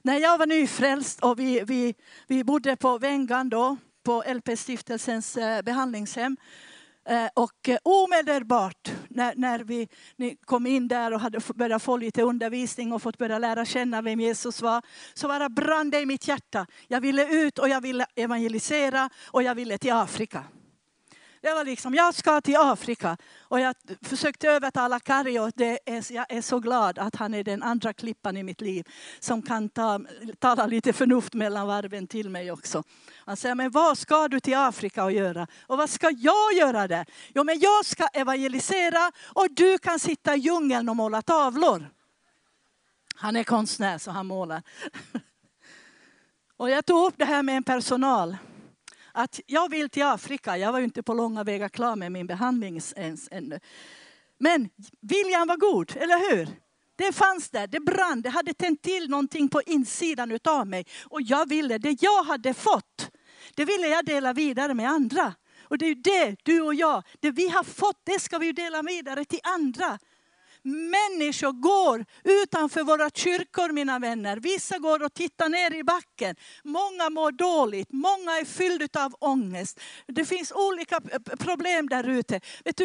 När 0.02 0.18
jag 0.18 0.38
var 0.38 0.46
nyfrälst 0.46 1.24
och 1.24 1.40
vi, 1.40 1.62
vi, 1.62 1.96
vi 2.28 2.44
bodde 2.44 2.76
på 2.76 2.98
Vengan 2.98 3.50
då, 3.50 3.78
på 4.04 4.24
LP-stiftelsens 4.28 5.38
eh, 5.38 5.62
behandlingshem, 5.62 6.38
Eh, 7.06 7.28
och 7.34 7.70
eh, 7.70 7.78
omedelbart 7.84 8.92
när, 9.10 9.34
när 9.36 9.60
vi 9.60 9.88
kom 10.46 10.68
in 10.68 10.88
där 10.88 11.14
och 11.14 11.20
hade 11.20 11.40
börjat 11.56 11.84
få 11.84 11.98
lite 11.98 12.22
undervisning 12.22 12.94
och 12.94 13.02
fått 13.02 13.18
börja 13.18 13.40
lära 13.40 13.66
känna 13.66 14.02
vem 14.02 14.20
Jesus 14.20 14.62
var, 14.62 14.82
så 15.14 15.28
bara 15.28 15.50
brann 15.50 15.90
det 15.90 16.00
i 16.00 16.06
mitt 16.06 16.28
hjärta. 16.28 16.66
Jag 16.88 17.02
ville 17.02 17.30
ut 17.30 17.60
och 17.60 17.70
jag 17.70 17.82
ville 17.82 18.06
evangelisera 18.16 19.10
och 19.26 19.44
jag 19.44 19.56
ville 19.56 19.78
till 19.78 19.94
Afrika. 19.94 20.44
Det 21.44 21.54
var 21.54 21.66
liksom, 21.66 21.94
jag 21.94 22.16
ska 22.16 22.42
till 22.42 22.58
Afrika. 22.58 23.18
Och 23.40 23.60
jag 23.60 23.76
försökte 24.02 24.50
övertala 24.50 25.00
Kari 25.00 25.40
och 25.40 25.52
det 25.56 25.80
är, 25.86 26.14
jag 26.14 26.26
är 26.30 26.42
så 26.42 26.60
glad 26.60 27.00
att 27.00 27.16
han 27.16 27.34
är 27.34 27.44
den 27.44 27.64
andra 27.64 27.94
klippan 27.94 28.38
i 28.38 28.44
mitt 28.44 28.62
liv. 28.62 28.88
Som 29.20 29.42
kan 29.42 29.70
ta, 29.70 30.00
tala 30.40 30.66
lite 30.66 30.94
förnuft 30.94 31.34
mellan 31.34 31.68
varven 31.68 32.08
till 32.08 32.30
mig 32.30 32.52
också. 32.52 32.84
Han 33.16 33.38
säger, 33.38 33.56
men 33.56 33.72
vad 33.72 33.98
ska 33.98 34.28
du 34.28 34.40
till 34.40 34.58
Afrika 34.58 35.04
och 35.04 35.12
göra? 35.12 35.48
Och 35.68 35.78
vad 35.78 35.90
ska 35.90 36.10
jag 36.10 36.54
göra 36.54 36.88
där? 36.88 37.06
Jo 37.36 37.44
men 37.44 37.60
jag 37.60 37.86
ska 37.86 38.08
evangelisera 38.08 39.12
och 39.26 39.48
du 39.52 39.78
kan 39.78 40.00
sitta 40.00 40.36
i 40.36 40.40
djungeln 40.40 40.90
och 40.90 40.96
måla 40.96 41.22
tavlor. 41.22 41.90
Han 43.16 43.36
är 43.36 43.44
konstnär 43.44 43.98
så 43.98 44.12
han 44.12 44.28
målar. 44.28 44.62
Och 46.58 46.70
jag 46.70 46.86
tog 46.86 47.08
upp 47.08 47.14
det 47.18 47.26
här 47.26 47.44
med 47.44 47.58
en 47.58 47.64
personal 47.64 48.38
att 49.14 49.40
jag 49.46 49.70
vill 49.70 49.90
till 49.90 50.04
Afrika. 50.04 50.58
Jag 50.58 50.72
var 50.72 50.80
ju 50.80 50.86
inte 50.86 51.04
på 51.04 51.14
långa 51.14 51.44
vägar 51.44 51.70
klar 51.70 51.96
med 51.96 52.12
min 52.12 52.28
behandling 52.28 52.80
ens 52.96 53.28
ännu. 53.32 53.60
Men 54.38 54.70
viljan 55.02 55.48
var 55.48 55.58
god, 55.58 55.98
eller 55.98 56.32
hur? 56.32 56.48
Det 56.96 57.14
fanns 57.14 57.50
där, 57.50 57.68
det 57.68 57.80
brann, 57.80 58.22
det 58.22 58.30
hade 58.30 58.54
tänt 58.54 58.82
till 58.82 59.10
någonting 59.10 59.50
på 59.50 59.62
insidan 59.62 60.32
utav 60.32 60.68
mig. 60.68 60.86
Och 61.04 61.22
jag 61.22 61.50
ville, 61.50 61.78
det 61.78 62.02
jag 62.02 62.24
hade 62.24 62.54
fått, 62.54 63.12
det 63.56 63.66
ville 63.66 63.88
jag 63.88 64.06
dela 64.06 64.34
vidare 64.34 64.74
med 64.74 64.90
andra. 64.90 65.34
Och 65.62 65.78
det 65.78 65.86
är 65.86 65.96
det, 65.96 66.36
du 66.44 66.62
och 66.62 66.76
jag, 66.76 67.04
det 67.20 67.32
vi 67.32 67.50
har 67.50 67.64
fått, 67.64 68.02
det 68.04 68.20
ska 68.20 68.38
vi 68.38 68.52
dela 68.52 68.82
vidare 68.82 69.26
till 69.26 69.40
andra. 69.44 70.00
Människor 70.64 71.52
går 71.52 72.06
utanför 72.24 72.84
våra 72.84 73.10
kyrkor 73.10 73.72
mina 73.72 74.00
vänner. 74.00 74.38
Vissa 74.38 74.78
går 74.78 75.04
och 75.04 75.14
tittar 75.14 75.50
ner 75.50 75.74
i 75.74 75.84
backen. 75.84 76.36
Många 76.64 77.10
mår 77.10 77.32
dåligt, 77.32 77.88
många 77.92 78.32
är 78.38 78.46
fyllda 78.46 79.06
av 79.06 79.16
ångest. 79.20 79.80
Det 80.08 80.26
finns 80.26 80.52
olika 80.52 81.00
problem 81.40 81.90
där 81.90 82.10
ute. 82.10 82.40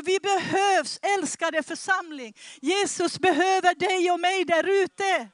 Vi 0.04 0.18
behövs, 0.22 0.98
älskade 1.18 1.62
församling. 1.62 2.34
Jesus 2.60 3.18
behöver 3.18 3.74
dig 3.74 4.10
och 4.10 4.20
mig 4.20 4.44
där 4.44 4.82
ute. 4.82 5.28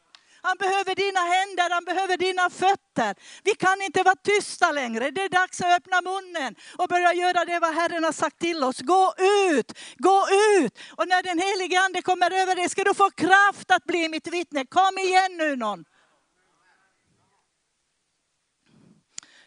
Han 0.47 0.57
behöver 0.59 0.95
dina 0.95 1.21
händer, 1.21 1.71
han 1.71 1.85
behöver 1.85 2.17
dina 2.17 2.51
fötter. 2.51 3.15
Vi 3.45 3.55
kan 3.55 3.83
inte 3.83 4.03
vara 4.03 4.17
tysta 4.17 4.73
längre. 4.73 5.11
Det 5.11 5.23
är 5.23 5.29
dags 5.29 5.61
att 5.61 5.77
öppna 5.77 6.01
munnen 6.01 6.55
och 6.79 6.89
börja 6.89 7.13
göra 7.13 7.45
det 7.45 7.59
vad 7.59 7.75
Herren 7.75 8.05
har 8.05 8.13
sagt 8.13 8.39
till 8.39 8.65
oss. 8.65 8.81
Gå 8.81 9.15
ut, 9.51 9.79
gå 9.97 10.27
ut. 10.63 10.79
Och 10.97 11.09
när 11.09 11.23
den 11.23 11.39
helige 11.39 11.81
Ande 11.81 12.03
kommer 12.03 12.31
över 12.31 12.57
dig 12.57 12.69
ska 12.69 12.85
du 12.85 12.95
få 12.95 13.11
kraft 13.11 13.71
att 13.71 13.85
bli 13.85 14.09
mitt 14.09 14.27
vittne. 14.27 14.67
Kom 14.67 14.99
igen 14.99 15.37
nu 15.37 15.57
någon. 15.57 15.85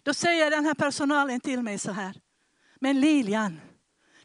Då 0.03 0.13
säger 0.13 0.51
den 0.51 0.65
här 0.65 0.73
personalen 0.73 1.39
till 1.39 1.63
mig 1.63 1.79
så 1.79 1.91
här. 1.91 2.21
Men 2.79 2.99
Lilian, 2.99 3.59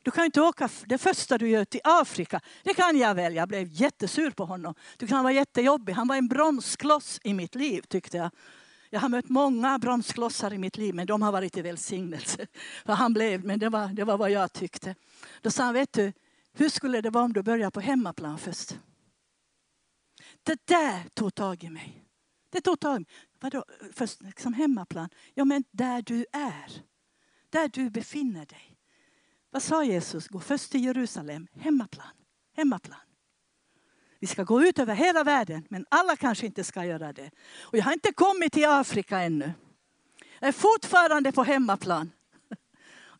Du 0.04 0.10
kan 0.10 0.24
inte 0.24 0.40
åka 0.40 0.68
det 0.86 0.98
första 0.98 1.38
du 1.38 1.48
gör 1.48 1.64
till 1.64 1.80
Afrika. 1.84 2.40
Det 2.62 2.74
kan 2.74 2.98
jag 2.98 3.14
väl. 3.14 3.34
Jag 3.34 3.48
blev 3.48 3.68
jättesur 3.70 4.30
på 4.30 4.44
honom. 4.44 4.74
Du 4.96 5.06
kan 5.06 5.22
vara 5.22 5.32
jättejobbig. 5.32 5.92
Han 5.92 6.08
var 6.08 6.16
en 6.16 6.28
bromskloss 6.28 7.20
i 7.24 7.34
mitt 7.34 7.54
liv 7.54 7.82
tyckte 7.88 8.16
jag. 8.16 8.30
Jag 8.90 9.00
har 9.00 9.08
mött 9.08 9.28
många 9.28 9.78
bromsklossar 9.78 10.52
i 10.52 10.58
mitt 10.58 10.76
liv, 10.76 10.94
men 10.94 11.06
de 11.06 11.22
har 11.22 11.32
varit 11.32 11.52
till 11.52 11.62
välsignelse. 11.62 12.46
För 12.86 12.92
han 12.92 13.12
blev, 13.12 13.44
men 13.44 13.58
det 13.58 13.68
var, 13.68 13.88
det 13.88 14.04
var 14.04 14.18
vad 14.18 14.30
jag 14.30 14.52
tyckte. 14.52 14.94
Då 15.40 15.50
sa 15.50 15.64
han, 15.64 15.74
vet 15.74 15.92
du, 15.92 16.12
hur 16.52 16.68
skulle 16.68 17.00
det 17.00 17.10
vara 17.10 17.24
om 17.24 17.32
du 17.32 17.42
börjar 17.42 17.70
på 17.70 17.80
hemmaplan 17.80 18.38
först? 18.38 18.78
Det 20.42 20.66
där 20.66 21.08
tog 21.14 21.34
tag 21.34 21.64
i 21.64 21.70
mig. 21.70 22.04
Det 22.50 22.60
tog 22.60 22.80
tag 22.80 22.96
i 22.96 22.98
mig. 22.98 23.06
Vadå, 23.40 23.64
först 23.92 24.22
liksom 24.22 24.52
hemmaplan? 24.52 25.08
Ja, 25.34 25.44
men 25.44 25.64
där 25.70 26.02
du 26.02 26.26
är. 26.32 26.82
Där 27.50 27.68
du 27.68 27.90
befinner 27.90 28.46
dig. 28.46 28.76
Vad 29.50 29.62
sa 29.62 29.84
Jesus? 29.84 30.28
Gå 30.28 30.40
först 30.40 30.70
till 30.70 30.84
Jerusalem, 30.84 31.46
hemmaplan. 31.52 32.06
Hemmaplan. 32.56 33.00
Vi 34.20 34.26
ska 34.26 34.44
gå 34.44 34.62
ut 34.62 34.78
över 34.78 34.94
hela 34.94 35.24
världen, 35.24 35.66
men 35.70 35.86
alla 35.88 36.16
kanske 36.16 36.46
inte 36.46 36.64
ska 36.64 36.84
göra 36.84 37.12
det. 37.12 37.30
Och 37.60 37.78
jag 37.78 37.84
har 37.84 37.92
inte 37.92 38.12
kommit 38.12 38.52
till 38.52 38.68
Afrika 38.68 39.20
ännu. 39.20 39.52
Jag 40.40 40.48
är 40.48 40.52
fortfarande 40.52 41.32
på 41.32 41.42
hemmaplan. 41.42 42.12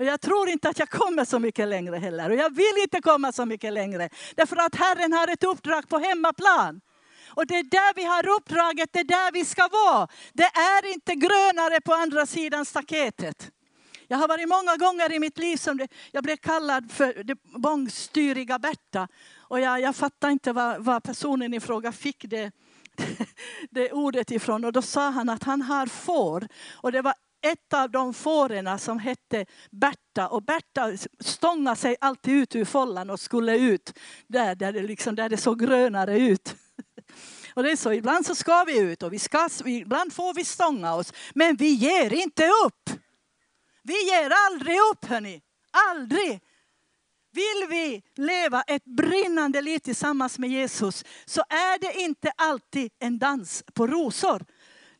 Och 0.02 0.08
jag 0.08 0.20
tror 0.20 0.48
inte 0.48 0.68
att 0.68 0.78
jag 0.78 0.90
kommer 0.90 1.24
så 1.24 1.38
mycket 1.38 1.68
längre 1.68 1.96
heller. 1.96 2.30
Och 2.30 2.36
jag 2.36 2.56
vill 2.56 2.82
inte 2.82 3.00
komma 3.00 3.32
så 3.32 3.46
mycket 3.46 3.72
längre. 3.72 4.08
Därför 4.34 4.56
att 4.56 4.74
Herren 4.74 5.12
har 5.12 5.28
ett 5.28 5.44
uppdrag 5.44 5.88
på 5.88 5.98
hemmaplan. 5.98 6.80
Och 7.28 7.46
det 7.46 7.58
är 7.58 7.62
där 7.62 7.94
vi 7.94 8.04
har 8.04 8.28
uppdraget, 8.28 8.92
det 8.92 9.00
är 9.00 9.04
där 9.04 9.32
vi 9.32 9.44
ska 9.44 9.68
vara. 9.68 10.08
Det 10.32 10.44
är 10.44 10.92
inte 10.92 11.14
grönare 11.14 11.80
på 11.80 11.94
andra 11.94 12.26
sidan 12.26 12.64
staketet. 12.64 13.50
Jag 14.08 14.18
har 14.18 14.28
varit 14.28 14.48
många 14.48 14.76
gånger 14.76 15.12
i 15.12 15.18
mitt 15.18 15.38
liv 15.38 15.56
som 15.56 15.76
det, 15.76 15.88
jag 16.12 16.24
blev 16.24 16.36
kallad 16.36 16.92
för 16.92 17.24
det 17.24 17.36
bångstyriga 17.44 18.58
Berta. 18.58 19.08
Och 19.38 19.60
jag, 19.60 19.80
jag 19.80 19.96
fattar 19.96 20.30
inte 20.30 20.52
vad, 20.52 20.84
vad 20.84 21.02
personen 21.02 21.54
i 21.54 21.60
fråga 21.60 21.92
fick 21.92 22.24
det, 22.28 22.52
det 23.70 23.92
ordet 23.92 24.30
ifrån. 24.30 24.64
Och 24.64 24.72
då 24.72 24.82
sa 24.82 25.10
han 25.10 25.28
att 25.28 25.42
han 25.42 25.62
har 25.62 25.86
får. 25.86 26.48
Och 26.72 26.92
det 26.92 27.02
var 27.02 27.14
ett 27.42 27.72
av 27.72 27.90
de 27.90 28.14
fåren 28.14 28.78
som 28.78 28.98
hette 28.98 29.46
Berta. 29.70 30.28
Och 30.28 30.42
Berta 30.42 30.96
stångade 31.20 31.76
sig 31.76 31.96
alltid 32.00 32.34
ut 32.34 32.56
ur 32.56 32.64
follan 32.64 33.10
och 33.10 33.20
skulle 33.20 33.58
ut 33.58 33.92
där, 34.26 34.54
där, 34.54 34.72
det, 34.72 34.82
liksom, 34.82 35.14
där 35.14 35.28
det 35.28 35.36
såg 35.36 35.60
grönare 35.60 36.18
ut. 36.18 36.54
Och 37.54 37.62
det 37.62 37.70
är 37.70 37.76
så, 37.76 37.92
ibland 37.92 38.26
så 38.26 38.34
ska 38.34 38.64
vi 38.64 38.78
ut 38.78 39.02
och 39.02 39.12
vi 39.12 39.18
ska, 39.18 39.48
ibland 39.64 40.12
får 40.12 40.34
vi 40.34 40.44
stånga 40.44 40.94
oss. 40.94 41.12
Men 41.34 41.56
vi 41.56 41.68
ger 41.68 42.12
inte 42.12 42.50
upp. 42.66 42.90
Vi 43.82 44.10
ger 44.10 44.32
aldrig 44.48 44.76
upp 44.76 45.04
hörni. 45.04 45.42
Aldrig. 45.90 46.40
Vill 47.32 47.68
vi 47.68 48.02
leva 48.16 48.62
ett 48.62 48.84
brinnande 48.84 49.62
liv 49.62 49.78
tillsammans 49.78 50.38
med 50.38 50.50
Jesus 50.50 51.04
så 51.24 51.40
är 51.40 51.78
det 51.78 52.00
inte 52.00 52.32
alltid 52.36 52.92
en 52.98 53.18
dans 53.18 53.64
på 53.74 53.86
rosor. 53.86 54.44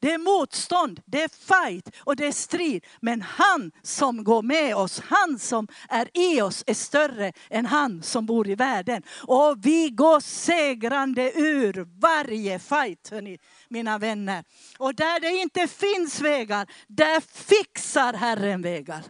Det 0.02 0.12
är 0.12 0.18
motstånd, 0.18 1.00
det 1.06 1.23
är 1.23 1.28
fight 1.28 1.97
och 1.99 2.16
det 2.16 2.26
är 2.26 2.32
strid. 2.32 2.85
Men 3.00 3.23
han 3.23 3.73
som 3.82 4.25
går 4.25 4.42
med 4.42 4.76
oss, 4.76 5.00
han 5.00 5.38
som 5.38 5.68
är 5.88 6.09
i 6.14 6.42
oss 6.42 6.64
är 6.66 6.75
större 6.75 7.32
än 7.50 7.66
han 7.66 8.02
som 8.02 8.26
bor 8.26 8.49
i 8.49 8.54
världen. 8.54 9.02
Och 9.23 9.56
vi 9.62 9.90
går 9.90 10.21
segrande 10.21 11.32
ur 11.35 12.00
varje 12.00 12.59
fight, 12.59 13.09
hörni, 13.11 13.38
mina 13.68 13.99
vänner. 13.99 14.44
Och 14.78 14.94
där 14.94 15.21
det 15.21 15.30
inte 15.30 15.68
finns 15.68 16.21
vägar, 16.21 16.66
där 16.87 17.21
fixar 17.21 18.12
Herren 18.12 18.62
vägar. 18.62 19.02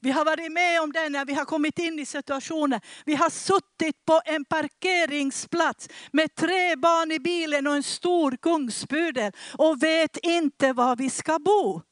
Vi 0.00 0.10
har 0.10 0.24
varit 0.24 0.52
med 0.52 0.80
om 0.80 0.92
det 0.92 1.08
när 1.08 1.24
vi 1.24 1.34
har 1.34 1.44
kommit 1.44 1.78
in 1.78 1.98
i 1.98 2.06
situationer. 2.06 2.80
Vi 3.04 3.14
har 3.14 3.30
suttit 3.30 4.04
på 4.04 4.20
en 4.24 4.44
parkeringsplats 4.44 5.88
med 6.12 6.34
tre 6.34 6.76
barn 6.76 7.12
i 7.12 7.18
bilen 7.18 7.66
och 7.66 7.74
en 7.74 7.82
stor 7.82 8.36
kungspudel 8.36 9.32
och 9.58 9.82
vet 9.82 10.16
inte 10.16 10.72
var 10.72 10.96
vi 10.96 11.10
ska 11.10 11.38
bo. 11.38 11.82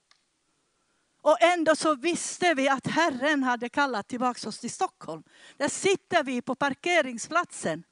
Och 1.22 1.42
ändå 1.42 1.76
så 1.76 1.94
visste 1.94 2.54
vi 2.54 2.68
att 2.68 2.86
Herren 2.86 3.42
hade 3.42 3.68
kallat 3.68 4.08
tillbaka 4.08 4.48
oss 4.48 4.58
till 4.58 4.70
Stockholm. 4.70 5.22
Där 5.56 5.68
sitter 5.68 6.22
vi 6.22 6.42
på 6.42 6.54
parkeringsplatsen. 6.54 7.84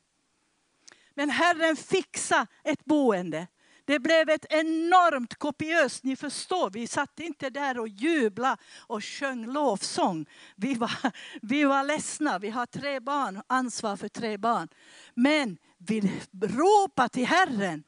Men 1.14 1.30
Herren 1.30 1.76
fixade 1.76 2.46
ett 2.64 2.84
boende. 2.84 3.46
Det 3.84 3.98
blev 3.98 4.28
ett 4.28 4.46
enormt 4.50 5.34
kopiöst, 5.34 6.04
ni 6.04 6.16
förstår, 6.16 6.70
vi 6.70 6.86
satt 6.86 7.20
inte 7.20 7.50
där 7.50 7.78
och 7.78 7.88
jublade 7.88 8.56
och 8.78 9.04
sjöng 9.04 9.46
lovsång. 9.46 10.26
Vi 10.56 10.74
var, 10.74 10.92
vi 11.42 11.64
var 11.64 11.84
ledsna, 11.84 12.38
vi 12.38 12.50
har 12.50 12.66
tre 12.66 13.00
barn, 13.00 13.42
ansvar 13.46 13.96
för 13.96 14.08
tre 14.08 14.38
barn. 14.38 14.68
Men 15.14 15.58
vi 15.78 16.12
ropade 16.42 17.08
till 17.08 17.26
Herren. 17.26 17.84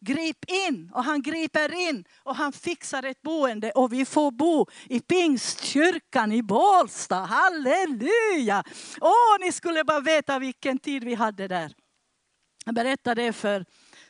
Grip 0.00 0.50
in 0.50 0.90
och 0.94 1.04
han 1.04 1.22
griper 1.22 1.88
in 1.88 2.04
och 2.22 2.36
han 2.36 2.52
fixar 2.52 3.02
ett 3.02 3.22
boende 3.22 3.70
och 3.70 3.92
vi 3.92 4.04
får 4.04 4.30
bo 4.30 4.66
i 4.88 5.00
Pingstkyrkan 5.00 6.32
i 6.32 6.42
Bålsta. 6.42 7.16
Halleluja! 7.16 8.64
Åh, 9.00 9.36
ni 9.40 9.52
skulle 9.52 9.84
bara 9.84 10.00
veta 10.00 10.38
vilken 10.38 10.78
tid 10.78 11.04
vi 11.04 11.14
hade 11.14 11.48
där. 11.48 11.72
Jag 12.66 12.74
berättade 12.74 13.22
det 13.22 13.32
för 13.32 13.64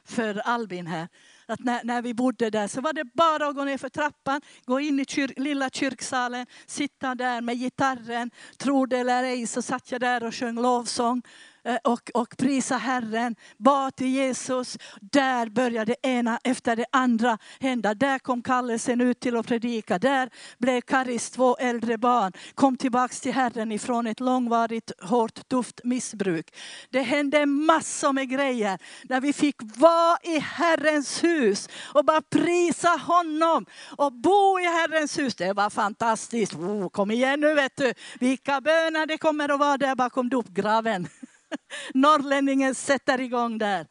för 0.04 0.38
Albin 0.44 0.86
här. 0.86 1.08
Att 1.46 1.60
när, 1.60 1.84
när 1.84 2.02
vi 2.02 2.14
bodde 2.14 2.50
där 2.50 2.68
så 2.68 2.80
var 2.80 2.92
det 2.92 3.04
bara 3.04 3.46
att 3.46 3.54
gå 3.54 3.64
ner 3.64 3.78
för 3.78 3.88
trappan, 3.88 4.40
gå 4.64 4.80
in 4.80 5.00
i 5.00 5.04
kyr, 5.04 5.32
lilla 5.36 5.70
kyrksalen, 5.70 6.46
sitta 6.66 7.14
där 7.14 7.40
med 7.40 7.56
gitarren. 7.56 8.30
tro 8.56 8.86
det 8.86 8.98
eller 8.98 9.24
ej 9.24 9.46
så 9.46 9.62
satt 9.62 9.92
jag 9.92 10.00
där 10.00 10.24
och 10.24 10.34
sjöng 10.34 10.62
lovsång. 10.62 11.22
Eh, 11.66 11.76
och, 11.84 12.10
och 12.14 12.36
prisa 12.36 12.76
Herren, 12.76 13.36
bad 13.56 13.96
till 13.96 14.06
Jesus. 14.06 14.78
Där 15.00 15.46
började 15.46 15.94
det 16.02 16.08
ena 16.08 16.38
efter 16.44 16.76
det 16.76 16.86
andra 16.92 17.38
hända. 17.60 17.94
Där 17.94 18.18
kom 18.18 18.42
kallelsen 18.42 19.00
ut 19.00 19.20
till 19.20 19.36
att 19.36 19.46
predika. 19.46 19.98
Där 19.98 20.30
blev 20.58 20.80
Karis 20.80 21.30
två 21.30 21.56
äldre 21.56 21.98
barn, 21.98 22.32
kom 22.54 22.76
tillbaks 22.76 23.20
till 23.20 23.32
Herren 23.32 23.72
ifrån 23.72 24.06
ett 24.06 24.20
långvarigt 24.20 24.92
hårt 25.02 25.48
tufft 25.48 25.80
missbruk. 25.84 26.56
Det 26.90 27.02
hände 27.02 27.46
massor 27.46 28.12
med 28.12 28.28
grejer 28.28 28.78
när 29.02 29.20
vi 29.20 29.32
fick 29.32 29.56
vara 29.60 30.18
i 30.22 30.38
Herrens 30.38 31.24
hus 31.24 31.68
och 31.94 32.04
bara 32.04 32.22
prisa 32.22 32.88
honom 32.88 33.66
och 33.96 34.12
bo 34.12 34.60
i 34.60 34.64
Herrens 34.64 35.18
hus. 35.18 35.34
Det 35.34 35.52
var 35.52 35.70
fantastiskt. 35.70 36.54
Oh, 36.54 36.88
kom 36.88 37.10
igen 37.10 37.40
nu 37.40 37.54
vet 37.54 37.76
du, 37.76 37.94
vilka 38.20 38.60
böner 38.60 39.06
det 39.06 39.18
kommer 39.18 39.48
att 39.48 39.60
vara 39.60 39.76
där 39.76 39.94
bakom 39.94 40.28
dopgraven. 40.28 41.08
Norrlänningen 41.94 42.74
sätter 42.74 43.20
igång 43.20 43.58
där. 43.58 43.86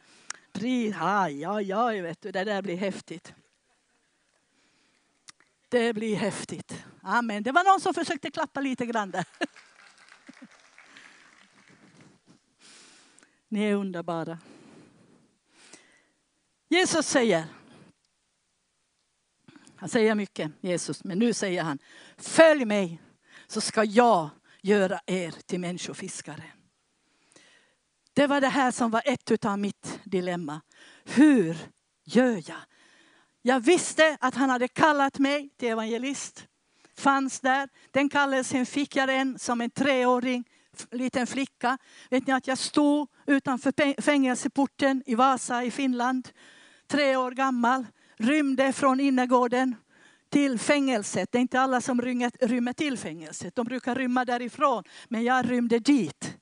Aj, 1.00 1.46
aj, 1.46 1.72
aj, 1.72 2.02
vet 2.02 2.22
du, 2.22 2.32
det 2.32 2.44
där 2.44 2.62
blir 2.62 2.78
häftigt. 2.78 3.34
Det 5.70 5.94
blir 5.94 6.16
häftigt. 6.16 6.86
Amen. 7.02 7.44
Det 7.44 7.52
var 7.52 7.64
någon 7.64 7.82
som 7.82 7.94
försökte 7.94 8.32
klappa 8.32 8.62
lite 8.62 8.86
grann 8.86 9.12
där. 9.12 9.26
Ni 13.48 13.64
är 13.64 13.76
underbara. 13.76 14.40
Jesus 16.70 17.08
säger, 17.08 17.46
han 19.76 19.90
säger 19.90 20.16
mycket, 20.16 20.52
Jesus, 20.62 21.04
men 21.04 21.20
nu 21.20 21.34
säger 21.34 21.64
han, 21.64 21.80
följ 22.18 22.66
mig 22.66 23.02
så 23.48 23.62
ska 23.62 23.84
jag 23.84 24.30
göra 24.62 25.00
er 25.06 25.32
till 25.32 25.60
människofiskare. 25.60 26.44
Det 28.16 28.28
var 28.28 28.42
det 28.42 28.48
här 28.48 28.72
som 28.72 28.92
var 28.92 29.02
ett 29.06 29.46
av 29.46 29.60
mitt 29.60 30.00
dilemma. 30.04 30.62
Hur 31.04 31.58
gör 32.06 32.44
jag? 32.50 32.58
Jag 33.42 33.60
visste 33.60 34.18
att 34.20 34.36
han 34.36 34.50
hade 34.50 34.68
kallat 34.68 35.20
mig 35.20 35.50
till 35.58 35.70
evangelist. 35.70 36.48
Fanns 36.98 37.40
där. 37.40 37.70
Den 37.92 38.10
kallelsen 38.10 38.66
fick 38.66 38.96
jag 38.96 39.08
den 39.10 39.40
som 39.40 39.62
en 39.62 39.70
treåring, 39.70 40.44
liten 40.92 41.28
flicka. 41.28 41.78
Vet 42.10 42.28
ni 42.28 42.34
att 42.34 42.48
jag 42.48 42.58
stod 42.58 43.08
utanför 43.28 44.02
fängelseporten 44.02 45.04
i 45.06 45.16
Vasa 45.16 45.64
i 45.64 45.72
Finland. 45.72 46.30
Tre 46.88 47.16
år 47.16 47.32
gammal. 47.32 47.86
Rymde 48.18 48.74
från 48.74 49.00
innergården 49.00 49.76
till 50.30 50.60
fängelset. 50.60 51.32
Det 51.32 51.38
är 51.38 51.42
inte 51.42 51.60
alla 51.60 51.82
som 51.82 52.02
rymmer 52.02 52.74
till 52.74 52.98
fängelset. 52.98 53.56
De 53.56 53.66
brukar 53.66 53.96
rymma 53.96 54.26
därifrån. 54.26 54.84
Men 55.08 55.24
jag 55.24 55.52
rymde 55.52 55.80
dit 55.80 56.38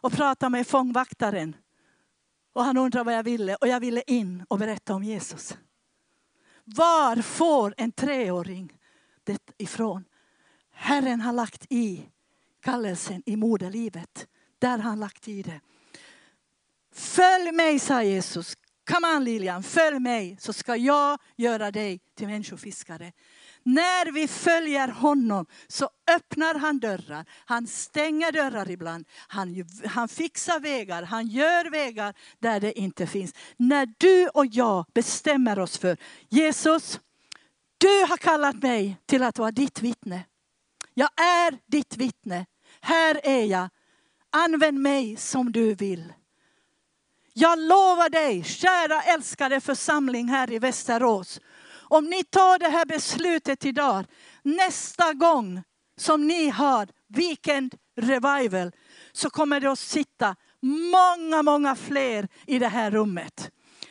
och 0.00 0.12
pratade 0.12 0.50
med 0.50 0.66
fångvaktaren. 0.66 1.56
Och 2.52 2.64
han 2.64 2.76
undrade 2.76 3.04
vad 3.04 3.14
jag 3.14 3.22
ville 3.22 3.54
och 3.54 3.68
jag 3.68 3.80
ville 3.80 4.02
in 4.06 4.44
och 4.48 4.58
berätta 4.58 4.94
om 4.94 5.04
Jesus. 5.04 5.56
Var 6.64 7.22
får 7.22 7.74
en 7.76 7.92
treåring 7.92 8.78
det 9.24 9.38
ifrån? 9.58 10.04
Herren 10.70 11.20
har 11.20 11.32
lagt 11.32 11.66
i 11.70 12.08
kallelsen 12.60 13.22
i 13.26 13.36
moderlivet. 13.36 14.26
Där 14.58 14.78
har 14.78 14.90
han 14.90 15.00
lagt 15.00 15.28
i 15.28 15.42
det. 15.42 15.60
Följ 16.92 17.52
mig, 17.52 17.78
sa 17.78 18.02
Jesus. 18.02 18.56
Kom 18.90 19.04
an 19.04 19.24
Lilian, 19.24 19.62
följ 19.62 19.98
mig 19.98 20.36
så 20.40 20.52
ska 20.52 20.76
jag 20.76 21.18
göra 21.36 21.70
dig 21.70 22.00
till 22.14 22.26
människofiskare. 22.26 23.12
När 23.68 24.12
vi 24.12 24.28
följer 24.28 24.88
honom 24.88 25.46
så 25.66 25.90
öppnar 26.16 26.54
han 26.54 26.78
dörrar. 26.78 27.24
Han 27.44 27.66
stänger 27.66 28.32
dörrar 28.32 28.70
ibland. 28.70 29.06
Han, 29.28 29.64
han 29.86 30.08
fixar 30.08 30.60
vägar, 30.60 31.02
han 31.02 31.26
gör 31.26 31.70
vägar 31.70 32.14
där 32.38 32.60
det 32.60 32.78
inte 32.78 33.06
finns. 33.06 33.34
När 33.56 33.88
du 33.98 34.28
och 34.28 34.46
jag 34.46 34.86
bestämmer 34.94 35.58
oss 35.58 35.78
för 35.78 35.96
Jesus, 36.28 37.00
du 37.78 38.04
har 38.08 38.16
kallat 38.16 38.62
mig 38.62 38.96
till 39.06 39.22
att 39.22 39.38
vara 39.38 39.50
ditt 39.50 39.82
vittne. 39.82 40.24
Jag 40.94 41.10
är 41.20 41.58
ditt 41.66 41.96
vittne. 41.96 42.46
Här 42.80 43.20
är 43.24 43.44
jag. 43.44 43.68
Använd 44.30 44.80
mig 44.80 45.16
som 45.16 45.52
du 45.52 45.74
vill. 45.74 46.12
Jag 47.32 47.58
lovar 47.58 48.08
dig, 48.08 48.44
kära 48.44 49.02
älskade 49.02 49.60
församling 49.60 50.28
här 50.28 50.52
i 50.52 50.58
Västerås. 50.58 51.40
Om 51.88 52.04
ni 52.04 52.24
tar 52.24 52.58
det 52.58 52.68
här 52.68 52.86
beslutet 52.86 53.64
idag, 53.64 54.04
nästa 54.42 55.12
gång 55.12 55.62
som 55.96 56.26
ni 56.26 56.48
har 56.48 56.88
Weekend 57.08 57.74
Revival 57.96 58.72
så 59.12 59.30
kommer 59.30 59.60
det 59.60 59.72
att 59.72 59.78
sitta 59.78 60.36
många, 60.62 61.42
många 61.42 61.76
fler 61.76 62.28
i 62.46 62.58
det 62.58 62.68
här 62.68 62.90
rummet. 62.90 63.50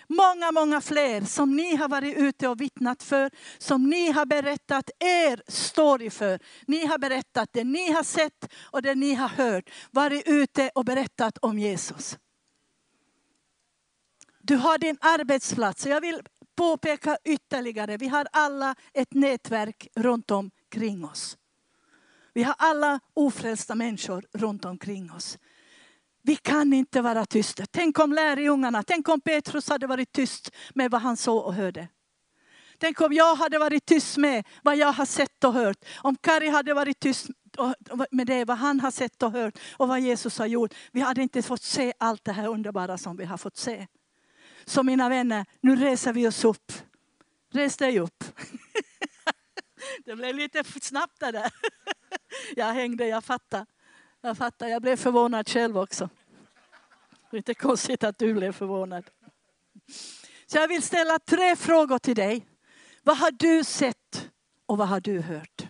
Många, 0.10 0.52
många 0.52 0.82
fler 0.82 1.22
som 1.22 1.56
ni 1.56 1.76
har 1.76 1.90
varit 1.90 2.18
ute 2.18 2.48
och 2.48 2.62
vittnat 2.62 3.04
för, 3.04 3.32
som 3.58 3.90
ni 3.90 4.12
har 4.12 4.26
berättat 4.26 4.90
er 5.00 5.44
story 5.48 6.10
för. 6.10 6.40
Ni 6.68 6.86
har 6.86 6.98
berättat 6.98 7.50
det 7.52 7.64
ni 7.64 7.92
har 7.92 8.04
sett 8.04 8.54
och 8.64 8.82
det 8.82 8.96
ni 8.96 9.14
har 9.14 9.28
hört. 9.28 9.70
Varit 9.92 10.28
ute 10.28 10.72
och 10.76 10.86
berättat 10.86 11.38
om 11.38 11.60
Jesus. 11.60 12.18
Du 14.42 14.56
har 14.56 14.78
din 14.78 14.98
arbetsplats. 15.02 15.86
Jag 15.86 16.02
vill 16.02 16.22
påpeka 16.58 17.17
ytterligare, 17.24 17.98
vi 17.98 18.08
har 18.08 18.28
alla 18.32 18.76
ett 18.93 19.13
nätverk 19.13 19.88
runt 19.96 20.32
omkring 20.32 21.06
oss. 21.06 21.38
Vi 22.34 22.43
har 22.43 22.56
alla 22.58 23.00
ofrälsta 23.13 23.76
människor 23.76 24.26
runt 24.34 24.65
omkring 24.65 25.12
oss. 25.12 25.38
Vi 26.22 26.36
kan 26.36 26.74
inte 26.74 27.02
vara 27.02 27.26
tysta. 27.26 27.65
Tänk 27.72 28.00
om 28.00 28.13
lärjungarna, 28.13 28.84
tänk 28.84 29.10
om 29.10 29.22
Petrus 29.22 29.70
hade 29.70 29.88
varit 29.88 30.12
tyst 30.12 30.52
med 30.76 30.91
vad 30.91 31.02
han 31.02 31.17
såg 31.17 31.46
och 31.46 31.54
hörde. 31.54 31.88
Tänk 32.78 33.02
om 33.02 33.13
jag 33.13 33.36
hade 33.36 33.60
varit 33.60 33.86
tyst 33.86 34.17
med 34.17 34.48
vad 34.63 34.78
jag 34.78 34.91
har 34.91 35.06
sett 35.06 35.43
och 35.43 35.54
hört. 35.54 35.86
Om 35.98 36.15
Kari 36.15 36.50
hade 36.50 36.74
varit 36.74 37.00
tyst 37.00 37.28
med 38.12 38.28
det, 38.28 38.46
vad 38.46 38.58
han 38.58 38.80
har 38.80 38.91
sett 38.91 39.24
och 39.24 39.32
hört 39.32 39.60
och 39.78 39.88
vad 39.88 40.00
Jesus 40.00 40.39
har 40.39 40.46
gjort. 40.46 40.74
Vi 40.91 41.02
hade 41.02 41.22
inte 41.22 41.41
fått 41.41 41.63
se 41.63 41.93
allt 41.98 42.26
det 42.26 42.32
här 42.32 42.48
underbara 42.48 42.98
som 42.98 43.17
vi 43.17 43.26
har 43.26 43.38
fått 43.38 43.58
se. 43.58 43.88
Så 44.67 44.84
mina 44.84 45.10
vänner, 45.10 45.45
nu 45.62 45.75
reser 45.75 46.13
vi 46.13 46.27
oss 46.27 46.45
upp. 46.45 46.71
Res 47.51 47.77
dig 47.77 47.99
upp. 47.99 48.23
Det 50.06 50.15
blev 50.15 50.36
lite 50.36 50.63
snabbt 50.63 51.19
det 51.19 51.32
där. 51.32 51.51
Jag 52.56 52.73
hängde, 52.73 53.08
jag 53.08 53.23
fattar. 53.23 53.65
Jag 54.21 54.38
fattar, 54.38 54.67
jag 54.67 54.82
blev 54.82 54.95
förvånad 54.95 55.49
själv 55.49 55.77
också. 55.77 56.10
Det 57.30 57.36
är 57.36 57.38
inte 57.38 57.53
konstigt 57.53 58.03
att 58.03 58.17
du 58.17 58.34
blev 58.34 58.51
förvånad. 58.51 59.10
Så 60.45 60.58
jag 60.58 60.67
vill 60.67 60.84
ställa 60.84 61.19
tre 61.19 61.56
frågor 61.56 61.99
till 61.99 62.15
dig. 62.15 62.47
Vad 63.03 63.17
har 63.17 63.32
du 63.32 63.63
sett 63.63 64.30
och 64.65 64.77
vad 64.77 64.88
har 64.88 64.99
du 64.99 65.21
hört? 65.21 65.67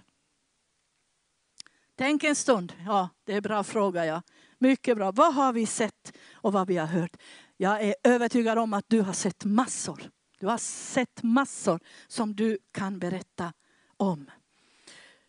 Tänk 1.95 2.23
en 2.23 2.35
stund. 2.35 2.73
Ja, 2.85 3.09
det 3.23 3.31
är 3.33 3.37
en 3.37 3.43
bra 3.43 3.63
fråga. 3.63 4.05
Ja. 4.05 4.21
Mycket 4.57 4.97
bra. 4.97 5.11
Vad 5.11 5.33
har 5.33 5.53
vi 5.53 5.65
sett 5.65 6.17
och 6.33 6.53
vad 6.53 6.67
vi 6.67 6.77
har 6.77 6.87
hört? 6.87 7.17
Jag 7.57 7.83
är 7.83 7.95
övertygad 8.03 8.57
om 8.57 8.73
att 8.73 8.85
du 8.87 9.01
har 9.01 9.13
sett 9.13 9.45
massor. 9.45 10.11
Du 10.39 10.47
har 10.47 10.57
sett 10.57 11.23
massor 11.23 11.79
som 12.07 12.35
du 12.35 12.57
kan 12.71 12.99
berätta 12.99 13.53
om. 13.97 14.31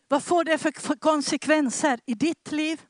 Vad 0.08 0.22
får 0.22 0.44
det 0.44 0.58
för 0.58 0.96
konsekvenser 0.96 2.00
i 2.06 2.14
ditt 2.14 2.52
liv? 2.52 2.82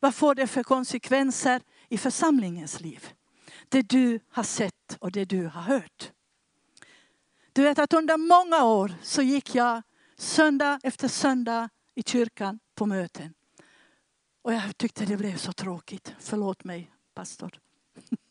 Vad 0.00 0.14
får 0.14 0.34
det 0.34 0.46
för 0.46 0.62
konsekvenser 0.62 1.62
i 1.88 1.98
församlingens 1.98 2.80
liv? 2.80 3.08
Det 3.68 3.82
du 3.82 4.20
har 4.28 4.42
sett 4.42 4.96
och 4.98 5.12
det 5.12 5.24
du 5.24 5.46
har 5.46 5.62
hört. 5.62 6.12
Du 7.52 7.62
vet 7.62 7.78
att 7.78 7.92
under 7.92 8.16
många 8.16 8.64
år 8.64 8.94
så 9.02 9.22
gick 9.22 9.54
jag 9.54 9.82
söndag 10.16 10.80
efter 10.82 11.08
söndag 11.08 11.68
i 11.94 12.02
kyrkan 12.02 12.58
på 12.74 12.86
möten. 12.86 13.34
Och 14.42 14.52
jag 14.52 14.76
tyckte 14.76 15.04
det 15.04 15.16
blev 15.16 15.36
så 15.36 15.52
tråkigt. 15.52 16.14
Förlåt 16.18 16.64
mig 16.64 16.92
pastor. 17.14 17.58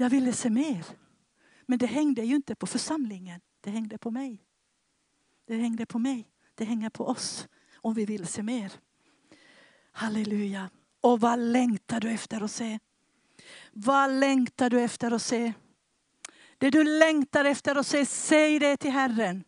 Jag 0.00 0.10
ville 0.10 0.32
se 0.32 0.50
mer. 0.50 0.86
Men 1.66 1.78
det 1.78 1.86
hängde 1.86 2.22
ju 2.22 2.36
inte 2.36 2.54
på 2.54 2.66
församlingen. 2.66 3.40
Det 3.60 3.70
hängde 3.70 3.98
på 3.98 4.10
mig. 4.10 4.44
Det 5.46 5.56
hängde 5.56 5.86
på 5.86 5.98
mig. 5.98 6.28
Det 6.54 6.64
hänger 6.64 6.90
på 6.90 7.06
oss 7.06 7.48
om 7.74 7.94
vi 7.94 8.04
vill 8.04 8.26
se 8.26 8.42
mer. 8.42 8.72
Halleluja. 9.92 10.70
Och 11.00 11.20
vad 11.20 11.38
längtar 11.38 12.00
du 12.00 12.10
efter 12.10 12.40
att 12.40 12.50
se? 12.50 12.78
Vad 13.72 14.10
längtar 14.10 14.70
du 14.70 14.80
efter 14.80 15.10
att 15.10 15.22
se? 15.22 15.52
Det 16.58 16.70
du 16.70 16.84
längtar 16.84 17.44
efter 17.44 17.76
att 17.76 17.86
se, 17.86 18.06
säg 18.06 18.58
det 18.58 18.76
till 18.76 18.90
Herren. 18.90 19.44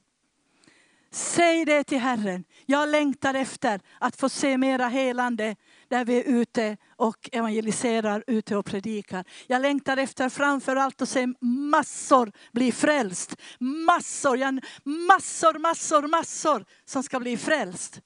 Säg 1.10 1.64
det 1.64 1.84
till 1.84 1.98
Herren. 2.00 2.44
Jag 2.66 2.88
längtar 2.88 3.34
efter 3.34 3.80
att 4.00 4.16
få 4.16 4.28
se 4.28 4.58
mera 4.58 4.88
helande 4.88 5.56
där 5.92 6.04
vi 6.04 6.18
är 6.18 6.24
ute 6.24 6.76
och 6.96 7.28
evangeliserar, 7.32 8.24
ute 8.26 8.56
och 8.56 8.66
predikar. 8.66 9.24
Jag 9.46 9.62
längtar 9.62 9.96
efter 9.96 10.28
framför 10.28 10.76
allt 10.76 11.02
att 11.02 11.08
se 11.08 11.26
massor 11.40 12.32
bli 12.52 12.72
frälst. 12.72 13.36
Massor, 13.60 14.60
massor, 15.06 15.58
massor, 15.58 16.08
massor 16.08 16.64
som 16.84 17.02
ska 17.02 17.20
bli 17.20 17.36
frälst. 17.36 18.00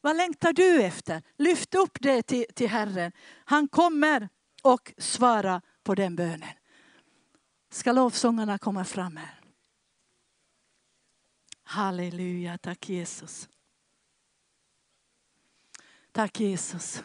Vad 0.00 0.16
längtar 0.16 0.52
du 0.52 0.82
efter? 0.82 1.22
Lyft 1.38 1.74
upp 1.74 1.98
det 2.00 2.22
till, 2.22 2.44
till 2.54 2.68
Herren. 2.68 3.12
Han 3.44 3.68
kommer 3.68 4.28
och 4.62 4.92
svara 4.98 5.62
på 5.82 5.94
den 5.94 6.16
bönen. 6.16 6.54
Ska 7.70 7.92
lovsångarna 7.92 8.58
komma 8.58 8.84
fram 8.84 9.16
här? 9.16 9.40
Halleluja, 11.62 12.58
tack 12.58 12.88
Jesus. 12.88 13.48
Tack 16.12 16.40
Jesus. 16.40 17.02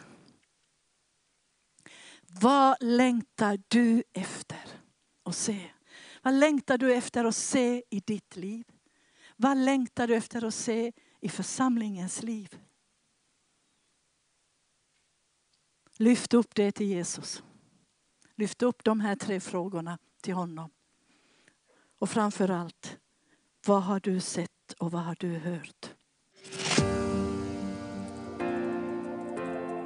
Vad 2.22 2.76
längtar 2.80 3.58
du 3.68 4.02
efter 4.12 4.68
att 5.24 5.36
se? 5.36 5.70
Vad 6.22 6.34
längtar 6.34 6.78
du 6.78 6.94
efter 6.94 7.24
att 7.24 7.36
se 7.36 7.82
i 7.90 8.00
ditt 8.00 8.36
liv? 8.36 8.66
Vad 9.36 9.56
längtar 9.56 10.06
du 10.06 10.16
efter 10.16 10.44
att 10.44 10.54
se 10.54 10.92
i 11.20 11.28
församlingens 11.28 12.22
liv? 12.22 12.58
Lyft 15.96 16.34
upp 16.34 16.54
det 16.54 16.72
till 16.72 16.86
Jesus. 16.86 17.42
Lyft 18.34 18.62
upp 18.62 18.84
de 18.84 19.00
här 19.00 19.16
tre 19.16 19.40
frågorna 19.40 19.98
till 20.22 20.34
honom. 20.34 20.70
Och 21.98 22.10
framför 22.10 22.50
allt, 22.50 22.98
vad 23.66 23.82
har 23.82 24.00
du 24.00 24.20
sett 24.20 24.72
och 24.78 24.90
vad 24.90 25.02
har 25.02 25.16
du 25.18 25.38
hört? 25.38 25.97